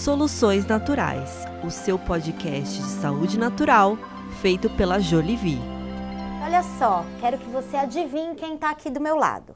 Soluções 0.00 0.64
Naturais, 0.64 1.44
o 1.62 1.70
seu 1.70 1.98
podcast 1.98 2.74
de 2.74 2.88
saúde 2.88 3.38
natural 3.38 3.98
feito 4.40 4.70
pela 4.70 4.98
Jolivie. 4.98 5.60
Olha 6.42 6.62
só, 6.78 7.04
quero 7.20 7.36
que 7.36 7.50
você 7.50 7.76
adivinhe 7.76 8.34
quem 8.34 8.54
está 8.54 8.70
aqui 8.70 8.88
do 8.88 8.98
meu 8.98 9.14
lado. 9.14 9.54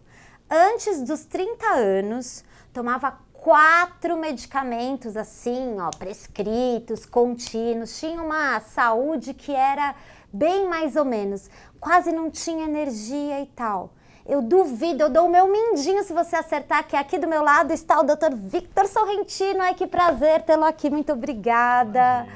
Antes 0.50 1.00
dos 1.00 1.24
30 1.24 1.66
anos, 1.66 2.44
tomava 2.74 3.18
quatro 3.32 4.18
medicamentos 4.18 5.16
assim, 5.16 5.80
ó, 5.80 5.88
prescritos, 5.88 7.06
contínuos, 7.06 7.98
tinha 7.98 8.20
uma 8.20 8.60
saúde 8.60 9.32
que 9.32 9.50
era 9.50 9.94
bem 10.30 10.68
mais 10.68 10.94
ou 10.94 11.06
menos, 11.06 11.48
quase 11.80 12.12
não 12.12 12.30
tinha 12.30 12.66
energia 12.66 13.40
e 13.40 13.46
tal. 13.46 13.94
Eu 14.26 14.40
duvido, 14.40 15.02
eu 15.02 15.10
dou 15.10 15.26
o 15.26 15.30
meu 15.30 15.46
mindinho 15.46 16.02
se 16.02 16.14
você 16.14 16.36
acertar, 16.36 16.88
que 16.88 16.96
aqui 16.96 17.18
do 17.18 17.28
meu 17.28 17.42
lado 17.42 17.74
está 17.74 18.00
o 18.00 18.02
Dr. 18.02 18.34
Victor 18.34 18.86
Sorrentino. 18.86 19.60
Ai, 19.60 19.74
que 19.74 19.86
prazer 19.86 20.40
tê-lo 20.42 20.64
aqui, 20.64 20.88
muito 20.88 21.12
obrigada. 21.12 22.26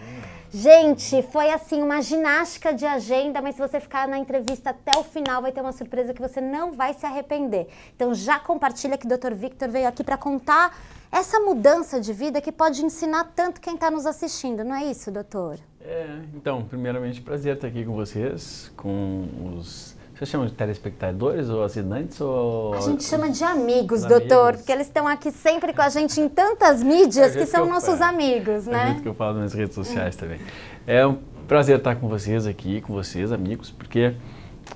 Gente, 0.52 1.22
foi 1.22 1.50
assim 1.50 1.82
uma 1.82 2.02
ginástica 2.02 2.74
de 2.74 2.84
agenda, 2.84 3.40
mas 3.40 3.54
se 3.54 3.60
você 3.60 3.80
ficar 3.80 4.06
na 4.06 4.18
entrevista 4.18 4.70
até 4.70 4.98
o 4.98 5.02
final, 5.02 5.40
vai 5.40 5.50
ter 5.50 5.62
uma 5.62 5.72
surpresa 5.72 6.12
que 6.12 6.20
você 6.20 6.42
não 6.42 6.72
vai 6.72 6.92
se 6.92 7.06
arrepender. 7.06 7.68
Então 7.96 8.12
já 8.14 8.38
compartilha 8.38 8.98
que 8.98 9.06
o 9.06 9.08
Dr. 9.08 9.32
Victor 9.32 9.70
veio 9.70 9.88
aqui 9.88 10.04
para 10.04 10.18
contar 10.18 10.78
essa 11.10 11.40
mudança 11.40 11.98
de 11.98 12.12
vida 12.12 12.38
que 12.38 12.52
pode 12.52 12.84
ensinar 12.84 13.32
tanto 13.34 13.62
quem 13.62 13.74
está 13.74 13.90
nos 13.90 14.04
assistindo, 14.04 14.62
não 14.62 14.74
é 14.74 14.84
isso, 14.84 15.10
doutor? 15.10 15.58
É, 15.80 16.18
então, 16.34 16.64
primeiramente, 16.64 17.22
prazer 17.22 17.54
estar 17.54 17.68
aqui 17.68 17.82
com 17.82 17.94
vocês, 17.94 18.70
com 18.76 19.26
os 19.56 19.97
vocês 20.18 20.30
chamam 20.30 20.46
de 20.48 20.52
telespectadores 20.52 21.48
ou 21.48 21.62
assinantes? 21.62 22.20
Ou... 22.20 22.74
A 22.74 22.80
gente 22.80 23.04
chama 23.04 23.30
de 23.30 23.44
amigos, 23.44 24.04
doutor, 24.04 24.48
amigos. 24.48 24.60
porque 24.60 24.72
eles 24.72 24.88
estão 24.88 25.06
aqui 25.06 25.30
sempre 25.30 25.72
com 25.72 25.80
a 25.80 25.88
gente 25.88 26.20
em 26.20 26.28
tantas 26.28 26.82
mídias 26.82 27.36
é 27.36 27.38
que 27.38 27.46
são 27.46 27.66
que 27.66 27.70
nossos 27.70 28.00
amigos, 28.00 28.66
é 28.66 28.70
né? 28.70 28.96
É 28.98 29.00
que 29.00 29.08
eu 29.08 29.14
falo 29.14 29.38
nas 29.38 29.52
redes 29.52 29.76
sociais 29.76 30.16
é. 30.16 30.18
também. 30.18 30.40
É 30.86 31.06
um 31.06 31.18
prazer 31.46 31.78
estar 31.78 31.94
com 31.94 32.08
vocês 32.08 32.48
aqui, 32.48 32.80
com 32.80 32.92
vocês, 32.92 33.30
amigos, 33.30 33.70
porque 33.70 34.14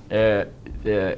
é, 0.09 0.47
é, 0.85 1.17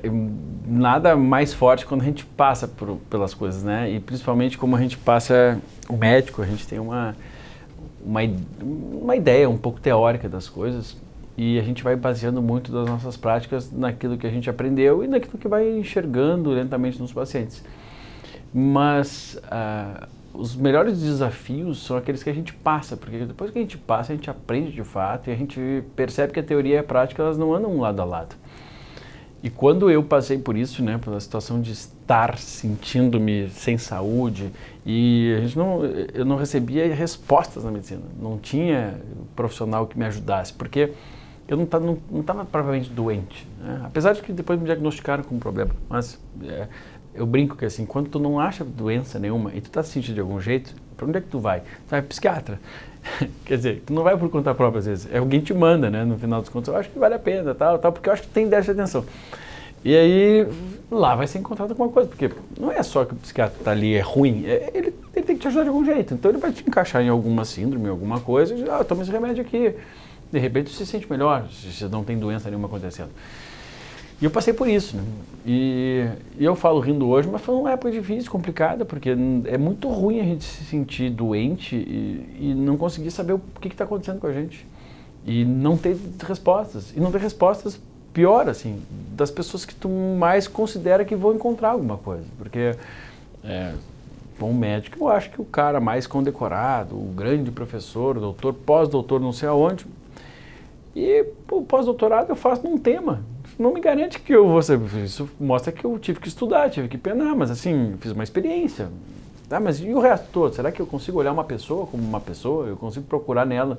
nada 0.66 1.16
mais 1.16 1.54
forte 1.54 1.86
quando 1.86 2.02
a 2.02 2.06
gente 2.06 2.26
passa 2.26 2.68
por, 2.68 2.98
pelas 3.10 3.36
coisas, 3.36 3.62
né? 3.62 3.92
E 3.92 4.00
principalmente 4.00 4.58
como 4.58 4.76
a 4.76 4.80
gente 4.80 4.98
passa, 4.98 5.60
o 5.88 5.96
médico, 5.96 6.42
a 6.42 6.46
gente 6.46 6.68
tem 6.68 6.80
uma, 6.80 7.16
uma, 8.04 8.22
uma 8.64 9.16
ideia 9.16 9.48
um 9.48 9.58
pouco 9.58 9.80
teórica 9.80 10.28
das 10.28 10.50
coisas 10.50 10.98
e 11.38 11.60
a 11.60 11.64
gente 11.64 11.84
vai 11.84 11.96
baseando 11.96 12.42
muito 12.42 12.72
das 12.72 12.88
nossas 12.88 13.18
práticas 13.18 13.72
naquilo 13.72 14.18
que 14.18 14.26
a 14.26 14.30
gente 14.30 14.50
aprendeu 14.50 15.04
e 15.04 15.08
naquilo 15.08 15.38
que 15.38 15.48
vai 15.48 15.70
enxergando 15.78 16.50
lentamente 16.50 17.00
nos 17.00 17.12
pacientes. 17.12 17.64
Mas 18.54 19.38
uh, 19.46 20.08
os 20.34 20.56
melhores 20.56 21.02
desafios 21.02 21.84
são 21.84 21.98
aqueles 21.98 22.24
que 22.24 22.30
a 22.30 22.34
gente 22.34 22.54
passa, 22.54 22.96
porque 22.96 23.20
depois 23.26 23.52
que 23.52 23.58
a 23.58 23.62
gente 23.62 23.78
passa, 23.78 24.14
a 24.14 24.16
gente 24.16 24.30
aprende 24.30 24.72
de 24.72 24.84
fato 24.84 25.30
e 25.30 25.34
a 25.34 25.36
gente 25.36 25.84
percebe 25.96 26.32
que 26.32 26.40
a 26.40 26.44
teoria 26.44 26.76
e 26.76 26.78
a 26.78 26.84
prática 26.84 27.22
elas 27.22 27.38
não 27.38 27.54
andam 27.54 27.80
lado 27.80 28.02
a 28.02 28.06
lado. 28.06 28.36
E 29.44 29.50
quando 29.50 29.92
eu 29.92 30.02
passei 30.02 30.40
por 30.40 30.58
isso, 30.58 30.82
né, 30.82 30.98
pela 30.98 31.20
situação 31.20 31.62
de 31.62 31.72
estar 31.72 32.38
sentindo-me 32.38 33.48
sem 33.50 33.78
saúde 33.78 34.52
e 34.84 35.36
a 35.38 35.42
gente 35.42 35.58
não, 35.58 35.86
eu 35.86 36.26
não 36.26 36.36
recebia 36.36 36.92
respostas 36.96 37.64
na 37.64 37.70
medicina, 37.70 38.02
não 38.20 38.40
tinha 38.40 39.00
profissional 39.36 39.86
que 39.86 40.00
me 40.00 40.06
ajudasse, 40.06 40.52
porque 40.52 40.94
eu 41.48 41.58
não 41.58 41.64
estava 41.64 41.86
não, 41.86 41.98
não 42.10 42.24
propriamente 42.24 42.90
doente. 42.90 43.48
Né? 43.60 43.82
Apesar 43.84 44.14
de 44.14 44.22
que 44.22 44.34
depois 44.34 44.60
me 44.60 44.66
diagnosticaram 44.66 45.24
com 45.24 45.36
um 45.36 45.40
problema. 45.40 45.72
Mas 45.88 46.20
é, 46.44 46.68
eu 47.14 47.26
brinco 47.26 47.56
que 47.56 47.66
assim, 47.66 47.86
quando 47.86 48.10
tu 48.10 48.20
não 48.20 48.40
acha 48.40 48.64
doença 48.64 49.20
nenhuma 49.20 49.52
e 49.54 49.62
tu 49.62 49.68
está 49.68 49.84
se 49.84 49.92
sentindo 49.92 50.16
de 50.16 50.22
algum 50.22 50.40
jeito, 50.40 50.74
para 50.98 51.06
onde 51.06 51.18
é 51.18 51.22
que 51.22 51.28
tu 51.28 51.40
vai? 51.40 51.62
Tu 51.62 51.90
vai 51.90 52.02
psiquiatra. 52.02 52.60
Quer 53.46 53.58
dizer, 53.58 53.84
tu 53.86 53.94
não 53.94 54.04
vai 54.04 54.18
por 54.18 54.30
conta 54.30 54.54
própria 54.56 54.80
às 54.80 54.86
vezes. 54.86 55.08
É 55.12 55.20
alguém 55.20 55.40
te 55.40 55.54
manda, 55.54 55.90
né? 55.90 56.04
No 56.04 56.18
final 56.18 56.42
dos 56.42 56.50
contos, 56.50 56.68
eu 56.68 56.76
acho 56.76 56.90
que 56.90 56.98
vale 56.98 57.14
a 57.14 57.20
pena, 57.20 57.54
tal, 57.54 57.78
tal, 57.78 57.92
porque 57.92 58.10
eu 58.10 58.14
acho 58.14 58.24
que 58.24 58.30
tem 58.30 58.48
déficit 58.48 58.76
de 58.76 58.82
atenção. 58.82 59.06
E 59.84 59.96
aí, 59.96 60.48
lá 60.90 61.16
vai 61.16 61.28
ser 61.28 61.38
encontrado 61.38 61.70
alguma 61.70 61.90
coisa, 61.90 62.10
porque 62.10 62.32
não 62.60 62.72
é 62.72 62.82
só 62.82 63.06
que 63.06 63.14
o 63.14 63.18
psiquiatra 63.18 63.60
está 63.60 63.70
ali, 63.70 63.94
é 63.94 64.02
ruim, 64.02 64.44
é, 64.48 64.72
ele, 64.74 64.96
ele, 65.16 65.26
tem 65.26 65.36
que 65.36 65.44
te 65.44 65.48
ajudar 65.48 65.62
de 65.62 65.70
algum 65.70 65.86
jeito. 65.86 66.16
Então 66.16 66.32
ele 66.32 66.40
vai 66.40 66.52
te 66.52 66.68
encaixar 66.68 67.04
em 67.04 67.10
alguma 67.10 67.46
síndrome, 67.46 67.88
alguma 67.88 68.20
coisa, 68.20 68.56
e 68.56 68.68
ah, 68.68 68.84
toma 68.84 69.04
esse 69.04 69.12
remédio 69.12 69.44
aqui 69.44 69.76
de 70.32 70.40
repente 70.40 70.70
você 70.70 70.86
se 70.86 70.92
sente 70.92 71.10
melhor, 71.10 71.48
você 71.50 71.88
não 71.88 72.04
tem 72.04 72.18
doença 72.18 72.50
nenhuma 72.50 72.68
acontecendo. 72.68 73.12
E 74.22 74.24
eu 74.24 74.32
passei 74.32 74.54
por 74.54 74.68
isso, 74.68 74.96
né? 74.96 75.04
E, 75.46 76.08
e, 76.40 76.46
eu 76.46 76.56
falo 76.56 76.80
rindo 76.80 77.08
hoje, 77.08 77.28
mas 77.30 77.42
foi 77.42 77.54
uma 77.54 77.72
época 77.72 77.92
difícil, 77.92 78.32
complicada, 78.32 78.86
porque 78.86 79.10
é 79.46 79.58
muito 79.58 79.90
ruim 79.90 80.20
a 80.20 80.24
gente 80.24 80.44
se 80.46 80.64
sentir 80.64 81.10
doente 81.10 81.76
e, 81.76 82.38
e 82.40 82.54
não 82.56 82.78
conseguir 82.78 83.12
saber 83.12 83.34
o 83.34 83.42
que 83.60 83.68
está 83.68 83.84
acontecendo 83.84 84.20
com 84.20 84.28
a 84.28 84.34
gente. 84.34 84.66
E 85.26 85.44
não 85.44 85.76
ter 85.76 85.98
respostas. 86.26 86.94
E 86.96 87.00
não 87.00 87.12
ter 87.12 87.20
respostas 87.20 87.80
pior, 88.14 88.48
assim, 88.48 88.82
das 89.12 89.30
pessoas 89.30 89.66
que 89.66 89.76
tu 89.76 89.90
mais 89.90 90.48
considera 90.48 91.04
que 91.04 91.16
vão 91.16 91.36
encontrar 91.36 91.72
alguma 91.72 91.98
coisa. 91.98 92.26
Porque 92.38 92.74
é, 93.44 93.74
um 94.42 94.54
médico, 94.54 94.98
eu 95.00 95.10
acho 95.10 95.30
que 95.30 95.42
o 95.42 95.46
cara 95.46 95.82
mais 95.82 96.08
condecorado, 96.08 96.96
o 96.96 97.14
grande 97.16 97.52
professor, 97.52 98.18
doutor, 98.18 98.54
pós-doutor, 98.54 99.20
não 99.20 99.34
sei 99.34 99.50
aonde, 99.50 99.86
e 100.96 101.26
o 101.52 101.62
pós-doutorado 101.64 102.32
eu 102.32 102.36
faço 102.36 102.64
num 102.64 102.78
tema. 102.78 103.22
Não 103.60 103.74
me 103.74 103.82
garante 103.82 104.20
que 104.20 104.34
eu 104.34 104.48
vou 104.48 104.62
saber. 104.62 105.04
Isso 105.04 105.30
mostra 105.40 105.72
que 105.72 105.86
eu 105.86 106.00
tive 106.00 106.20
que 106.20 106.28
estudar, 106.28 106.70
tive 106.70 106.88
que 106.88 106.98
penar, 106.98 107.36
mas 107.36 107.52
assim, 107.52 107.96
fiz 108.00 108.12
uma 108.12 108.24
experiência. 108.24 108.90
Ah, 109.50 109.60
mas 109.60 109.80
e 109.80 109.94
o 109.94 110.00
resto 110.00 110.28
todo? 110.32 110.54
Será 110.54 110.72
que 110.72 110.82
eu 110.82 110.88
consigo 110.88 111.20
olhar 111.20 111.32
uma 111.32 111.44
pessoa 111.44 111.86
como 111.86 112.04
uma 112.04 112.20
pessoa? 112.20 112.68
Eu 112.68 112.78
consigo 112.78 113.06
procurar 113.06 113.46
nela 113.46 113.78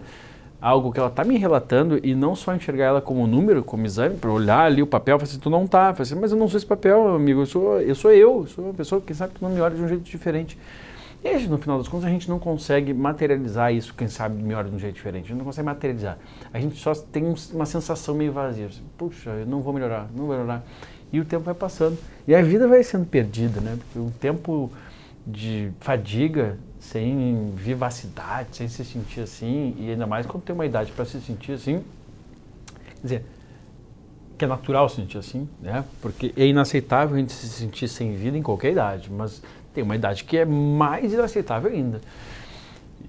algo 0.61 0.93
que 0.93 0.99
ela 0.99 1.09
está 1.09 1.25
me 1.25 1.37
relatando 1.37 2.01
e 2.03 2.15
não 2.15 2.35
só 2.35 2.55
enxergar 2.55 2.85
ela 2.85 3.01
como 3.01 3.27
número, 3.27 3.63
como 3.63 3.85
exame, 3.85 4.17
para 4.17 4.31
olhar 4.31 4.61
ali 4.61 4.83
o 4.83 4.87
papel 4.87 5.19
falar 5.19 5.29
assim, 5.29 5.39
tu 5.39 5.51
não 5.51 5.65
está. 5.65 5.91
Assim, 5.91 6.15
mas 6.15 6.33
eu 6.33 6.39
não 6.39 6.49
sou 6.49 6.57
esse 6.57 6.67
papel, 6.67 7.09
amigo, 7.15 7.43
eu 7.43 7.47
sou 7.47 7.81
eu, 7.81 7.95
sou 7.95 8.13
eu, 8.13 8.47
sou 8.47 8.65
uma 8.65 8.75
pessoa 8.75 9.01
que 9.01 9.13
sabe 9.15 9.35
que 9.35 9.43
não 9.43 9.51
me 9.51 9.61
olha 9.61 9.75
de 9.75 9.83
um 9.83 9.89
jeito 9.89 10.03
diferente. 10.03 10.59
E 11.35 11.49
no 11.49 11.59
final 11.59 11.79
das 11.79 11.89
contas, 11.89 12.07
a 12.07 12.11
gente 12.11 12.29
não 12.29 12.39
consegue 12.39 12.95
materializar 12.95 13.73
isso, 13.73 13.95
quem 13.95 14.09
sabe, 14.09 14.41
melhor 14.43 14.65
de 14.65 14.75
um 14.75 14.79
jeito 14.79 14.95
diferente. 14.95 15.25
A 15.25 15.29
gente 15.29 15.39
não 15.39 15.45
consegue 15.45 15.67
materializar. 15.67 16.19
A 16.53 16.61
gente 16.61 16.77
só 16.77 16.95
tem 16.95 17.35
uma 17.53 17.67
sensação 17.67 18.15
meio 18.15 18.33
vazia. 18.33 18.67
Assim, 18.67 18.83
Puxa, 18.97 19.31
eu 19.31 19.47
não 19.47 19.61
vou 19.61 19.73
melhorar, 19.73 20.09
não 20.15 20.27
vou 20.27 20.37
melhorar. 20.37 20.63
E 21.13 21.21
o 21.21 21.25
tempo 21.25 21.45
vai 21.45 21.55
passando. 21.55 21.99
E 22.27 22.35
a 22.35 22.43
vida 22.43 22.69
vai 22.69 22.83
sendo 22.83 23.07
perdida, 23.07 23.61
né? 23.61 23.79
Porque 23.79 23.99
um 23.99 24.11
tempo 24.11 24.71
de 25.27 25.73
fadiga, 25.81 26.59
sem 26.79 27.53
vivacidade, 27.57 28.57
sem 28.57 28.69
se 28.69 28.85
sentir 28.85 29.21
assim, 29.21 29.75
e 29.79 29.91
ainda 29.91 30.07
mais 30.07 30.25
quando 30.27 30.45
tem 30.45 30.55
uma 30.55 30.67
idade 30.67 30.93
para 30.93 31.05
se 31.05 31.21
sentir 31.21 31.53
assim, 31.53 31.83
quer 32.97 33.03
dizer, 33.03 33.25
que 34.39 34.45
é 34.45 34.49
natural 34.49 34.89
se 34.89 34.97
sentir 34.97 35.19
assim, 35.19 35.49
né? 35.61 35.85
Porque 36.01 36.33
é 36.37 36.47
inaceitável 36.47 37.17
a 37.17 37.19
gente 37.19 37.33
se 37.33 37.49
sentir 37.49 37.89
sem 37.89 38.15
vida 38.15 38.37
em 38.37 38.43
qualquer 38.43 38.73
idade, 38.73 39.11
mas 39.11 39.43
tem 39.77 39.85
uma 39.85 39.95
idade 39.95 40.25
que 40.25 40.39
é 40.39 40.45
mais 40.47 41.13
inaceitável 41.13 41.71
ainda. 41.71 42.01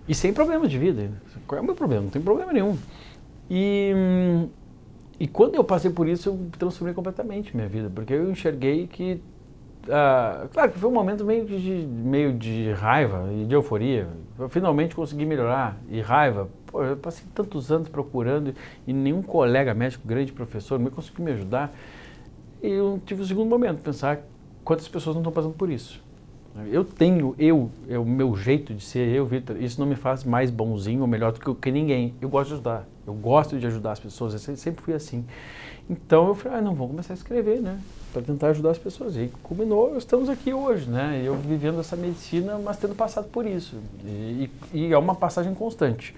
E 0.05 0.13
sem 0.13 0.33
problema 0.33 0.67
de 0.67 0.77
vida. 0.77 1.09
Qual 1.47 1.57
é 1.57 1.61
o 1.61 1.65
meu 1.65 1.75
problema? 1.75 2.03
Não 2.03 2.09
tem 2.09 2.21
problema 2.21 2.51
nenhum. 2.51 2.77
E, 3.49 3.93
e 5.17 5.27
quando 5.27 5.55
eu 5.55 5.63
passei 5.63 5.89
por 5.89 6.09
isso, 6.09 6.27
eu 6.27 6.39
transformei 6.59 6.93
completamente 6.93 7.55
minha 7.55 7.69
vida, 7.69 7.89
porque 7.89 8.13
eu 8.13 8.29
enxerguei 8.29 8.85
que. 8.85 9.21
Uh, 9.85 10.49
claro 10.49 10.73
que 10.73 10.77
foi 10.77 10.89
um 10.89 10.93
momento 10.93 11.23
meio 11.23 11.45
de, 11.45 11.87
meio 11.87 12.33
de 12.33 12.73
raiva 12.73 13.29
e 13.31 13.45
de 13.45 13.55
euforia. 13.55 14.09
Eu 14.37 14.49
finalmente 14.49 14.93
consegui 14.93 15.25
melhorar. 15.25 15.77
E 15.89 16.01
raiva, 16.01 16.49
pô, 16.65 16.83
eu 16.83 16.97
passei 16.97 17.25
tantos 17.33 17.71
anos 17.71 17.87
procurando 17.87 18.53
e 18.85 18.91
nenhum 18.91 19.21
colega 19.21 19.73
médico, 19.73 20.05
grande 20.05 20.33
professor, 20.33 20.77
me 20.77 20.89
conseguiu 20.89 21.23
me 21.23 21.31
ajudar. 21.31 21.73
E 22.61 22.67
eu 22.67 23.01
tive 23.05 23.21
o 23.21 23.23
um 23.23 23.27
segundo 23.27 23.49
momento, 23.49 23.81
pensar 23.81 24.19
quantas 24.65 24.89
pessoas 24.89 25.15
não 25.15 25.21
estão 25.21 25.31
passando 25.31 25.53
por 25.53 25.69
isso. 25.69 26.05
Eu 26.65 26.83
tenho, 26.83 27.35
eu, 27.37 27.69
é 27.87 27.97
o 27.99 28.05
meu 28.05 28.35
jeito 28.35 28.73
de 28.73 28.83
ser 28.83 29.07
eu, 29.07 29.25
Vitor, 29.25 29.61
isso 29.61 29.79
não 29.79 29.87
me 29.87 29.95
faz 29.95 30.23
mais 30.23 30.49
bonzinho 30.49 31.01
ou 31.01 31.07
melhor 31.07 31.31
do 31.31 31.39
que, 31.39 31.53
que 31.53 31.71
ninguém. 31.71 32.13
Eu 32.21 32.29
gosto 32.29 32.49
de 32.49 32.53
ajudar, 32.55 32.87
eu 33.05 33.13
gosto 33.13 33.59
de 33.59 33.67
ajudar 33.67 33.91
as 33.91 33.99
pessoas, 33.99 34.33
eu 34.33 34.55
sempre 34.55 34.83
fui 34.83 34.93
assim. 34.93 35.25
Então 35.89 36.27
eu 36.27 36.35
falei, 36.35 36.57
ah, 36.57 36.61
não, 36.61 36.75
vou 36.75 36.87
começar 36.87 37.13
a 37.13 37.15
escrever, 37.15 37.61
né? 37.61 37.79
Para 38.11 38.21
tentar 38.21 38.47
ajudar 38.47 38.71
as 38.71 38.77
pessoas. 38.77 39.15
E 39.15 39.31
culminou, 39.41 39.97
estamos 39.97 40.29
aqui 40.29 40.53
hoje, 40.53 40.89
né? 40.89 41.21
Eu 41.23 41.35
vivendo 41.35 41.79
essa 41.79 41.95
medicina, 41.95 42.57
mas 42.57 42.77
tendo 42.77 42.93
passado 42.93 43.29
por 43.29 43.45
isso. 43.45 43.77
E, 44.03 44.49
e 44.73 44.91
é 44.91 44.97
uma 44.97 45.15
passagem 45.15 45.53
constante. 45.53 46.13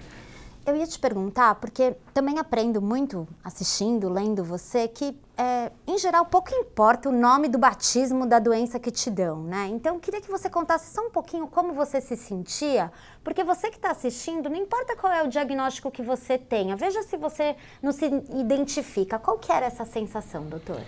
Eu 0.66 0.76
ia 0.76 0.86
te 0.86 0.98
perguntar, 0.98 1.54
porque 1.54 1.96
também 2.12 2.38
aprendo 2.38 2.82
muito 2.82 3.26
assistindo, 3.42 4.10
lendo 4.10 4.44
você, 4.44 4.86
que 4.86 5.16
é, 5.36 5.72
em 5.86 5.96
geral 5.96 6.26
pouco 6.26 6.54
importa 6.54 7.08
o 7.08 7.12
nome 7.12 7.48
do 7.48 7.58
batismo 7.58 8.26
da 8.26 8.38
doença 8.38 8.78
que 8.78 8.90
te 8.90 9.10
dão, 9.10 9.42
né? 9.42 9.68
Então 9.68 9.98
queria 9.98 10.20
que 10.20 10.30
você 10.30 10.50
contasse 10.50 10.92
só 10.94 11.00
um 11.00 11.10
pouquinho 11.10 11.46
como 11.46 11.72
você 11.72 11.98
se 12.00 12.14
sentia, 12.14 12.92
porque 13.24 13.42
você 13.42 13.70
que 13.70 13.76
está 13.76 13.90
assistindo, 13.90 14.50
não 14.50 14.56
importa 14.56 14.94
qual 14.94 15.10
é 15.10 15.22
o 15.22 15.28
diagnóstico 15.28 15.90
que 15.90 16.02
você 16.02 16.36
tenha, 16.36 16.76
veja 16.76 17.02
se 17.02 17.16
você 17.16 17.56
não 17.82 17.90
se 17.90 18.04
identifica. 18.34 19.18
Qual 19.18 19.38
que 19.38 19.50
era 19.50 19.64
essa 19.64 19.86
sensação, 19.86 20.44
doutor? 20.44 20.80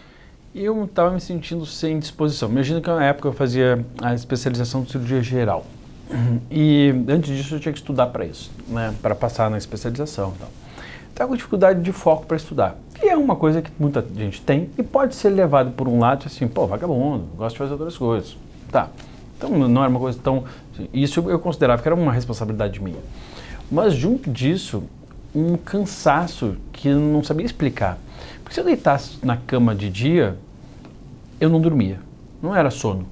Eu 0.54 0.84
estava 0.84 1.10
me 1.10 1.20
sentindo 1.20 1.64
sem 1.64 1.98
disposição. 1.98 2.50
Imagina 2.50 2.78
que 2.78 2.88
na 2.88 3.02
época 3.02 3.28
eu 3.28 3.32
fazia 3.32 3.84
a 4.02 4.12
especialização 4.12 4.82
de 4.82 4.92
cirurgia 4.92 5.22
geral. 5.22 5.64
E 6.50 6.94
antes 7.08 7.36
disso 7.36 7.54
eu 7.54 7.60
tinha 7.60 7.72
que 7.72 7.78
estudar 7.78 8.08
para 8.08 8.24
isso, 8.24 8.50
né? 8.68 8.94
Para 9.00 9.14
passar 9.14 9.50
na 9.50 9.58
especialização. 9.58 10.32
Então. 10.36 10.48
Estava 11.12 11.28
com 11.28 11.36
dificuldade 11.36 11.82
de 11.82 11.92
foco 11.92 12.24
para 12.24 12.36
estudar. 12.36 12.76
E 13.02 13.08
é 13.08 13.16
uma 13.16 13.36
coisa 13.36 13.60
que 13.60 13.70
muita 13.78 14.04
gente 14.14 14.40
tem 14.40 14.70
e 14.78 14.82
pode 14.82 15.14
ser 15.14 15.28
levado 15.28 15.72
por 15.72 15.86
um 15.86 15.98
lado 15.98 16.24
assim, 16.26 16.48
pô, 16.48 16.66
vagabundo, 16.66 17.24
gosta 17.36 17.52
de 17.52 17.58
fazer 17.58 17.72
outras 17.72 17.98
coisas. 17.98 18.36
Tá. 18.70 18.88
Então 19.36 19.50
não 19.50 19.82
era 19.82 19.90
uma 19.90 20.00
coisa 20.00 20.18
tão. 20.22 20.44
Isso 20.92 21.20
eu 21.28 21.38
considerava 21.38 21.82
que 21.82 21.88
era 21.88 21.94
uma 21.94 22.12
responsabilidade 22.12 22.82
minha. 22.82 23.00
Mas 23.70 23.92
junto 23.92 24.30
disso, 24.30 24.84
um 25.34 25.56
cansaço 25.56 26.56
que 26.72 26.88
eu 26.88 26.98
não 26.98 27.22
sabia 27.22 27.44
explicar. 27.44 27.98
Porque 28.42 28.54
se 28.54 28.60
eu 28.60 28.64
deitasse 28.64 29.18
na 29.22 29.36
cama 29.36 29.74
de 29.74 29.90
dia, 29.90 30.36
eu 31.40 31.50
não 31.50 31.60
dormia. 31.60 31.98
Não 32.42 32.54
era 32.54 32.70
sono. 32.70 33.06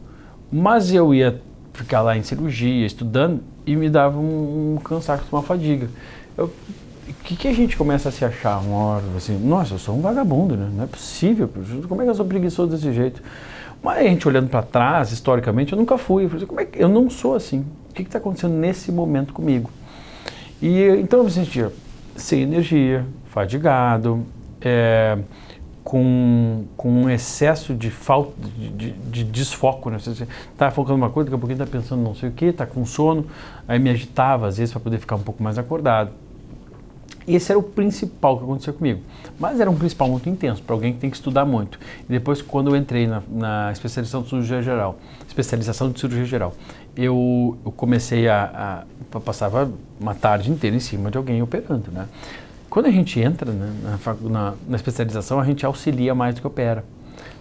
Mas 0.50 0.92
eu 0.92 1.14
ia 1.14 1.40
ficar 1.80 2.02
lá 2.02 2.16
em 2.16 2.22
cirurgia, 2.22 2.86
estudando, 2.86 3.40
e 3.66 3.74
me 3.74 3.88
dava 3.88 4.18
um, 4.18 4.74
um 4.74 4.76
cansaço, 4.78 5.24
uma 5.32 5.42
fadiga. 5.42 5.88
O 6.36 6.50
que, 7.24 7.36
que 7.36 7.48
a 7.48 7.52
gente 7.52 7.76
começa 7.76 8.10
a 8.10 8.12
se 8.12 8.24
achar 8.24 8.58
uma 8.60 8.76
hora, 8.76 9.04
assim, 9.16 9.36
nossa, 9.38 9.74
eu 9.74 9.78
sou 9.78 9.96
um 9.96 10.00
vagabundo, 10.00 10.56
né? 10.56 10.70
Não 10.74 10.84
é 10.84 10.86
possível, 10.86 11.50
como 11.88 12.02
é 12.02 12.04
que 12.04 12.10
eu 12.10 12.14
sou 12.14 12.24
preguiçoso 12.24 12.70
desse 12.70 12.92
jeito? 12.92 13.22
Mas 13.82 13.98
a 13.98 14.02
gente 14.02 14.28
olhando 14.28 14.48
para 14.48 14.62
trás, 14.62 15.10
historicamente, 15.10 15.72
eu 15.72 15.78
nunca 15.78 15.96
fui. 15.96 16.24
Eu 16.24 16.30
falei, 16.30 16.46
como 16.46 16.60
é 16.60 16.64
que 16.66 16.82
eu 16.82 16.88
não 16.88 17.08
sou 17.08 17.34
assim? 17.34 17.64
O 17.88 17.94
que 17.94 18.02
está 18.02 18.18
acontecendo 18.18 18.52
nesse 18.52 18.92
momento 18.92 19.32
comigo? 19.32 19.70
E 20.60 20.82
então 21.00 21.20
eu 21.20 21.24
me 21.24 21.30
sentia 21.30 21.72
sem 22.14 22.42
energia, 22.42 23.06
fadigado, 23.30 24.24
é, 24.60 25.18
com, 25.84 26.64
com 26.76 26.90
um 26.90 27.10
excesso 27.10 27.74
de 27.74 27.90
falta, 27.90 28.32
de, 28.56 28.70
de, 28.70 28.92
de 28.92 29.24
desfoco. 29.24 29.90
Né? 29.90 29.98
Você 29.98 30.26
está 30.52 30.70
focando 30.70 30.96
uma 30.96 31.10
coisa, 31.10 31.30
daqui 31.30 31.36
a 31.36 31.38
pouquinho 31.38 31.62
está 31.62 31.78
pensando 31.78 32.02
não 32.02 32.14
sei 32.14 32.28
o 32.28 32.32
que, 32.32 32.46
está 32.46 32.66
com 32.66 32.84
sono, 32.84 33.26
aí 33.66 33.78
me 33.78 33.90
agitava 33.90 34.46
às 34.46 34.58
vezes 34.58 34.72
para 34.72 34.80
poder 34.80 34.98
ficar 34.98 35.16
um 35.16 35.22
pouco 35.22 35.42
mais 35.42 35.58
acordado. 35.58 36.10
Esse 37.26 37.52
era 37.52 37.58
o 37.58 37.62
principal 37.62 38.38
que 38.38 38.44
acontecia 38.44 38.72
comigo. 38.72 39.00
Mas 39.38 39.60
era 39.60 39.70
um 39.70 39.76
principal 39.76 40.08
muito 40.08 40.28
intenso, 40.28 40.62
para 40.62 40.74
alguém 40.74 40.92
que 40.92 40.98
tem 40.98 41.10
que 41.10 41.16
estudar 41.16 41.44
muito. 41.44 41.78
E 42.08 42.12
depois, 42.12 42.42
quando 42.42 42.70
eu 42.70 42.76
entrei 42.76 43.06
na, 43.06 43.22
na 43.30 43.72
especialização 43.72 44.22
de 44.22 44.30
cirurgia 44.30 44.62
geral, 44.62 44.98
especialização 45.28 45.90
de 45.90 46.00
cirurgia 46.00 46.24
geral, 46.24 46.54
eu, 46.96 47.56
eu 47.64 47.70
comecei 47.72 48.28
a, 48.28 48.84
a, 49.12 49.16
a, 49.16 49.20
passava 49.20 49.70
uma 50.00 50.14
tarde 50.14 50.50
inteira 50.50 50.74
em 50.74 50.80
cima 50.80 51.10
de 51.10 51.18
alguém 51.18 51.40
operando, 51.40 51.90
né? 51.92 52.08
Quando 52.70 52.86
a 52.86 52.90
gente 52.90 53.18
entra 53.18 53.50
né, 53.50 53.72
na, 53.82 54.14
na, 54.30 54.54
na, 54.68 54.76
especialização, 54.76 55.40
a 55.40 55.44
gente 55.44 55.66
auxilia 55.66 56.14
mais 56.14 56.36
do 56.36 56.40
que 56.40 56.46
opera. 56.46 56.84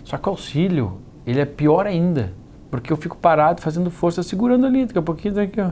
Só 0.03 0.17
que 0.17 0.27
o 0.27 0.31
auxílio, 0.31 0.97
ele 1.25 1.39
é 1.39 1.45
pior 1.45 1.85
ainda, 1.85 2.33
porque 2.71 2.91
eu 2.91 2.97
fico 2.97 3.15
parado 3.15 3.61
fazendo 3.61 3.91
força, 3.91 4.23
segurando 4.23 4.65
ali, 4.65 4.87
daqui 4.87 4.97
a 4.97 5.03
pouquinho, 5.03 5.35
daqui, 5.35 5.61
ó. 5.61 5.69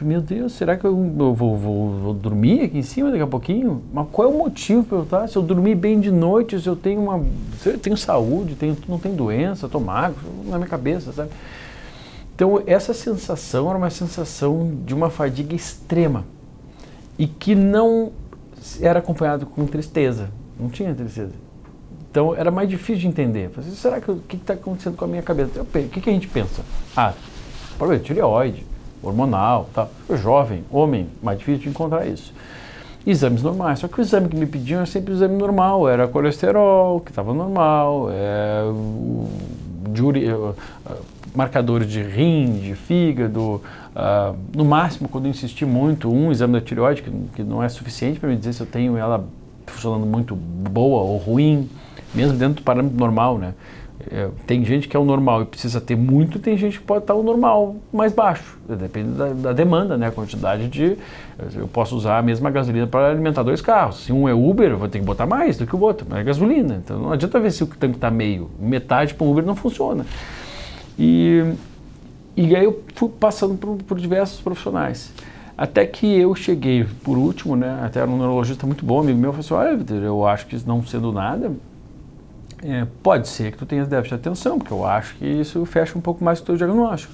Meu 0.00 0.20
Deus, 0.20 0.52
será 0.52 0.76
que 0.76 0.84
eu 0.84 0.94
vou, 0.94 1.34
vou, 1.34 1.56
vou, 1.56 2.14
dormir 2.14 2.62
aqui 2.62 2.78
em 2.78 2.82
cima 2.82 3.10
daqui 3.10 3.22
a 3.22 3.26
pouquinho? 3.28 3.82
Mas 3.92 4.06
qual 4.10 4.28
é 4.28 4.30
o 4.32 4.36
motivo 4.36 4.82
para 4.82 4.98
eu 4.98 5.02
estar? 5.04 5.28
Se 5.28 5.36
eu 5.36 5.42
dormir 5.42 5.76
bem 5.76 6.00
de 6.00 6.10
noite, 6.10 6.60
se 6.60 6.68
eu 6.68 6.74
tenho 6.74 7.00
uma, 7.00 7.24
se 7.60 7.68
eu 7.68 7.78
tenho 7.78 7.96
saúde, 7.96 8.56
tenho, 8.56 8.76
não 8.88 8.98
tenho 8.98 9.14
doença, 9.14 9.66
estou 9.66 9.80
magro, 9.80 10.18
na 10.46 10.56
minha 10.56 10.68
cabeça, 10.68 11.12
sabe? 11.12 11.30
Então, 12.34 12.60
essa 12.66 12.92
sensação 12.92 13.68
era 13.68 13.78
uma 13.78 13.90
sensação 13.90 14.72
de 14.84 14.92
uma 14.92 15.10
fadiga 15.10 15.54
extrema 15.54 16.24
e 17.16 17.26
que 17.26 17.54
não 17.54 18.10
era 18.80 18.98
acompanhado 18.98 19.46
com 19.46 19.66
tristeza, 19.66 20.30
não 20.58 20.68
tinha 20.68 20.94
tristeza. 20.94 21.32
Então, 22.10 22.34
era 22.34 22.50
mais 22.50 22.68
difícil 22.68 23.00
de 23.02 23.08
entender. 23.08 23.50
Falei, 23.50 23.70
será 23.70 24.00
que 24.00 24.10
o 24.10 24.16
que 24.18 24.36
está 24.36 24.54
acontecendo 24.54 24.96
com 24.96 25.04
a 25.04 25.08
minha 25.08 25.22
cabeça? 25.22 25.62
o 25.62 25.64
que, 25.66 26.00
que 26.00 26.10
a 26.10 26.12
gente 26.12 26.28
pensa? 26.28 26.62
Ah, 26.96 27.12
problema 27.76 28.00
de 28.00 28.06
tireoide, 28.06 28.64
hormonal, 29.02 29.68
tá? 29.74 29.88
jovem, 30.10 30.64
homem, 30.70 31.08
mais 31.22 31.38
difícil 31.38 31.62
de 31.62 31.68
encontrar 31.70 32.06
isso. 32.06 32.32
Exames 33.06 33.42
normais, 33.42 33.80
só 33.80 33.88
que 33.88 33.98
o 33.98 34.00
exame 34.00 34.28
que 34.28 34.36
me 34.36 34.46
pediam 34.46 34.78
era 34.78 34.86
sempre 34.86 35.12
o 35.12 35.14
exame 35.14 35.36
normal, 35.36 35.88
era 35.88 36.08
colesterol, 36.08 37.00
que 37.00 37.10
estava 37.10 37.34
normal, 37.34 38.08
é, 38.10 38.62
o, 38.64 39.28
de, 39.90 40.30
marcadores 41.34 41.90
de 41.90 42.02
rim, 42.02 42.60
de 42.60 42.74
fígado, 42.74 43.60
uh, 43.94 44.36
no 44.54 44.64
máximo, 44.64 45.08
quando 45.08 45.24
eu 45.26 45.30
insisti 45.30 45.66
muito, 45.66 46.10
um 46.10 46.30
exame 46.30 46.54
da 46.54 46.60
tireoide, 46.60 47.02
que, 47.02 47.10
que 47.34 47.42
não 47.42 47.62
é 47.62 47.68
suficiente 47.68 48.20
para 48.20 48.28
me 48.28 48.36
dizer 48.36 48.52
se 48.52 48.60
eu 48.60 48.66
tenho 48.66 48.96
ela 48.96 49.26
funcionando 49.66 50.06
muito 50.06 50.36
boa 50.36 51.02
ou 51.02 51.16
ruim, 51.16 51.68
mesmo 52.14 52.38
dentro 52.38 52.56
do 52.56 52.62
parâmetro 52.62 52.96
normal, 52.96 53.38
né? 53.38 53.54
É, 54.10 54.28
tem 54.46 54.64
gente 54.64 54.88
que 54.88 54.96
é 54.96 55.00
o 55.00 55.04
normal 55.04 55.42
e 55.42 55.44
precisa 55.44 55.80
ter 55.80 55.96
muito, 55.96 56.38
tem 56.38 56.56
gente 56.56 56.78
que 56.78 56.84
pode 56.84 57.04
estar 57.04 57.14
o 57.14 57.22
normal 57.22 57.76
mais 57.92 58.12
baixo. 58.12 58.58
Depende 58.68 59.10
da, 59.10 59.28
da, 59.28 59.52
demanda, 59.52 59.96
né? 59.96 60.08
A 60.08 60.10
quantidade 60.10 60.68
de. 60.68 60.98
Eu 61.54 61.68
posso 61.68 61.96
usar 61.96 62.18
a 62.18 62.22
mesma 62.22 62.50
gasolina 62.50 62.86
para 62.86 63.10
alimentar 63.10 63.42
dois 63.42 63.60
carros. 63.60 64.04
Se 64.04 64.12
um 64.12 64.28
é 64.28 64.34
Uber, 64.34 64.70
eu 64.70 64.78
vou 64.78 64.88
ter 64.88 64.98
que 64.98 65.04
botar 65.04 65.26
mais 65.26 65.56
do 65.56 65.66
que 65.66 65.74
o 65.74 65.80
outro, 65.80 66.06
mas 66.10 66.18
é 66.18 66.24
gasolina. 66.24 66.80
Então 66.84 66.98
não 66.98 67.12
adianta 67.12 67.38
ver 67.38 67.52
se 67.52 67.62
o 67.62 67.66
tanque 67.66 67.94
está 67.94 68.10
meio. 68.10 68.50
Metade 68.58 69.14
para 69.14 69.26
o 69.26 69.30
Uber 69.30 69.44
não 69.44 69.54
funciona. 69.54 70.04
E, 70.98 71.54
e 72.36 72.54
aí 72.54 72.64
eu 72.64 72.82
fui 72.94 73.08
passando 73.08 73.56
por, 73.56 73.76
por 73.78 73.98
diversos 73.98 74.40
profissionais. 74.40 75.12
Até 75.56 75.86
que 75.86 76.06
eu 76.06 76.34
cheguei, 76.34 76.84
por 77.04 77.16
último, 77.16 77.54
né, 77.54 77.80
até 77.84 78.00
era 78.00 78.10
um 78.10 78.16
neurologista 78.16 78.66
muito 78.66 78.84
bom, 78.84 79.00
amigo 79.00 79.18
meu, 79.18 79.32
falou 79.32 79.66
assim, 79.66 79.84
olha, 79.84 79.94
eu 80.04 80.26
acho 80.26 80.46
que 80.46 80.60
não 80.66 80.84
sendo 80.84 81.12
nada, 81.12 81.52
é, 82.62 82.86
pode 83.02 83.28
ser 83.28 83.52
que 83.52 83.58
tu 83.58 83.66
tenhas 83.66 83.86
déficit 83.86 84.16
de 84.16 84.28
atenção, 84.28 84.58
porque 84.58 84.72
eu 84.72 84.84
acho 84.84 85.14
que 85.16 85.26
isso 85.26 85.64
fecha 85.64 85.96
um 85.96 86.00
pouco 86.00 86.24
mais 86.24 86.40
o 86.40 86.44
teu 86.44 86.56
diagnóstico. 86.56 87.12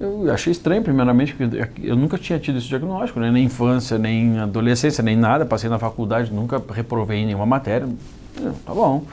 Eu 0.00 0.32
achei 0.32 0.50
estranho, 0.50 0.82
primeiramente, 0.82 1.34
porque 1.34 1.68
eu 1.82 1.94
nunca 1.94 2.16
tinha 2.18 2.38
tido 2.38 2.58
esse 2.58 2.66
diagnóstico, 2.66 3.20
né? 3.20 3.30
nem 3.30 3.44
infância, 3.44 3.98
nem 3.98 4.38
adolescência, 4.38 5.02
nem 5.02 5.16
nada. 5.16 5.44
Passei 5.44 5.70
na 5.70 5.78
faculdade, 5.78 6.32
nunca 6.32 6.60
reprovei 6.72 7.24
nenhuma 7.24 7.46
matéria. 7.46 7.88
Tá 8.64 8.74
bom. 8.74 9.04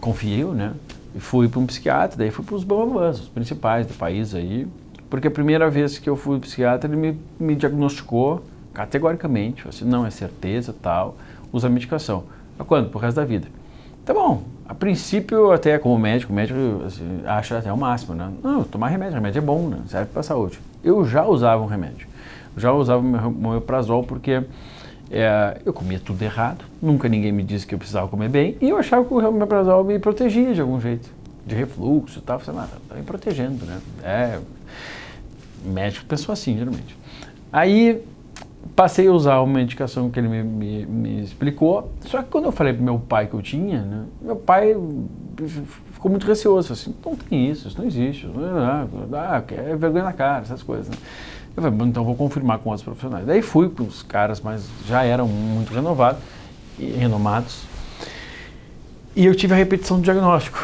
Confiei, 0.00 0.44
né? 0.44 0.72
Fui 1.16 1.48
para 1.48 1.60
um 1.60 1.66
psiquiatra, 1.66 2.16
daí 2.16 2.30
fui 2.30 2.44
para 2.44 2.54
os 2.54 2.64
bambambãs, 2.64 3.20
os 3.20 3.28
principais 3.28 3.86
do 3.86 3.94
país 3.94 4.34
aí, 4.34 4.66
porque 5.08 5.28
a 5.28 5.30
primeira 5.30 5.70
vez 5.70 5.98
que 5.98 6.08
eu 6.08 6.16
fui 6.16 6.38
psiquiatra, 6.38 6.88
ele 6.90 6.96
me, 6.96 7.18
me 7.40 7.54
diagnosticou 7.54 8.42
categoricamente, 8.74 9.66
assim, 9.66 9.84
não 9.84 10.06
é 10.06 10.10
certeza 10.10 10.74
tal, 10.82 11.16
usa 11.52 11.68
medicação. 11.68 12.24
Para 12.56 12.66
quando? 12.66 12.94
O 12.94 12.98
resto 12.98 13.16
da 13.16 13.24
vida. 13.24 13.48
Tá 14.04 14.14
bom, 14.14 14.42
a 14.68 14.74
princípio, 14.74 15.50
até 15.50 15.78
como 15.78 15.98
médico, 15.98 16.32
o 16.32 16.36
médico 16.36 16.58
assim, 16.86 17.22
acha 17.24 17.58
até 17.58 17.72
o 17.72 17.76
máximo, 17.76 18.14
né? 18.14 18.30
Não, 18.42 18.62
tomar 18.64 18.88
remédio, 18.88 19.14
remédio 19.14 19.38
é 19.38 19.42
bom, 19.42 19.68
né? 19.68 19.78
Serve 19.88 20.10
para 20.12 20.22
saúde. 20.22 20.60
Eu 20.84 21.04
já 21.04 21.26
usava 21.26 21.62
um 21.62 21.66
remédio. 21.66 22.06
Eu 22.54 22.60
já 22.60 22.72
usava 22.72 23.02
o 23.02 23.28
homeoprazol 23.28 24.04
porque 24.04 24.42
é, 25.10 25.60
eu 25.64 25.72
comia 25.72 25.98
tudo 25.98 26.22
errado, 26.22 26.64
nunca 26.82 27.08
ninguém 27.08 27.32
me 27.32 27.42
disse 27.42 27.66
que 27.66 27.74
eu 27.74 27.78
precisava 27.78 28.08
comer 28.08 28.28
bem, 28.28 28.56
e 28.60 28.68
eu 28.68 28.76
achava 28.76 29.04
que 29.04 29.12
o 29.12 29.28
omeprazol 29.28 29.82
me 29.84 29.98
protegia 29.98 30.52
de 30.52 30.60
algum 30.60 30.80
jeito, 30.80 31.10
de 31.46 31.54
refluxo 31.54 32.18
e 32.18 32.22
tal. 32.22 32.38
Falei, 32.38 32.60
ah, 32.62 32.68
tá 32.88 32.94
me 32.94 33.02
protegendo, 33.02 33.64
né? 33.64 33.80
É, 34.02 34.38
médico 35.64 36.04
pensou 36.06 36.32
assim, 36.32 36.56
geralmente. 36.56 36.96
Aí 37.52 38.02
passei 38.76 39.08
a 39.08 39.12
usar 39.12 39.40
uma 39.40 39.54
medicação 39.54 40.10
que 40.10 40.20
ele 40.20 40.28
me, 40.28 40.42
me, 40.42 40.86
me, 40.86 41.22
explicou, 41.22 41.90
só 42.02 42.22
que 42.22 42.28
quando 42.28 42.44
eu 42.44 42.52
falei 42.52 42.72
pro 42.72 42.82
meu 42.82 42.98
pai 42.98 43.26
que 43.26 43.34
eu 43.34 43.42
tinha, 43.42 43.82
né, 43.82 44.04
meu 44.20 44.36
pai 44.36 44.76
ficou 45.92 46.10
muito 46.10 46.26
receoso, 46.26 46.72
assim, 46.72 46.94
não 47.04 47.16
tem 47.16 47.50
isso, 47.50 47.66
isso 47.66 47.78
não 47.78 47.86
existe, 47.86 48.28
ah, 48.36 48.86
ah, 49.12 49.42
é 49.52 49.74
vergonha 49.74 50.04
na 50.04 50.12
cara, 50.12 50.42
essas 50.42 50.62
coisas, 50.62 50.88
né? 50.88 50.96
Eu 51.58 51.62
falei, 51.62 51.88
então 51.88 52.04
vou 52.04 52.14
confirmar 52.14 52.58
com 52.60 52.70
outros 52.70 52.84
profissionais. 52.84 53.26
Daí 53.26 53.42
fui 53.42 53.68
para 53.68 53.82
os 53.82 54.00
caras, 54.00 54.40
mas 54.40 54.68
já 54.86 55.02
eram 55.02 55.26
muito 55.26 55.74
renovados 55.74 56.22
e 56.78 56.86
renomados. 56.92 57.64
E 59.16 59.26
eu 59.26 59.34
tive 59.34 59.54
a 59.54 59.56
repetição 59.56 59.96
do 59.96 60.04
diagnóstico. 60.04 60.62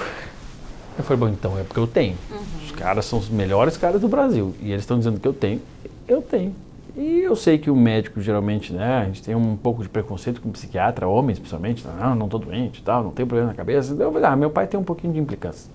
Eu 0.97 1.03
falei, 1.03 1.19
bom, 1.19 1.29
então 1.29 1.59
é 1.59 1.65
porque 1.65 1.81
eu 1.81 1.89
tenho. 1.89 2.17
Uhum. 2.31 2.39
Os 2.65 2.71
caras 2.71 3.07
são 3.07 3.19
os 3.19 3.29
melhores 3.29 3.77
caras 3.77 4.01
do 4.01 4.07
Brasil. 4.07 4.55
E 4.61 4.71
eles 4.71 4.83
estão 4.83 4.97
dizendo 4.97 5.19
que 5.19 5.27
eu 5.27 5.33
tenho. 5.33 5.61
Eu 6.07 6.23
tenho. 6.23 6.55
E 6.97 7.23
eu 7.23 7.35
sei 7.35 7.59
que 7.59 7.69
o 7.69 7.75
médico, 7.75 8.21
geralmente, 8.21 8.73
né, 8.73 8.99
a 8.99 9.05
gente 9.07 9.21
tem 9.21 9.35
um 9.35 9.57
pouco 9.57 9.83
de 9.83 9.89
preconceito 9.89 10.41
com 10.41 10.53
psiquiatra, 10.53 11.09
homens 11.09 11.41
principalmente, 11.41 11.85
não, 11.85 12.15
não 12.15 12.27
estou 12.27 12.39
doente 12.39 12.81
tal, 12.85 13.03
não 13.03 13.11
tenho 13.11 13.27
problema 13.27 13.51
na 13.51 13.57
cabeça. 13.57 13.93
Então 13.93 14.07
eu 14.07 14.13
falei, 14.13 14.29
ah, 14.29 14.37
meu 14.37 14.51
pai 14.51 14.69
tem 14.69 14.79
um 14.79 14.85
pouquinho 14.85 15.13
de 15.13 15.19
implicância. 15.19 15.69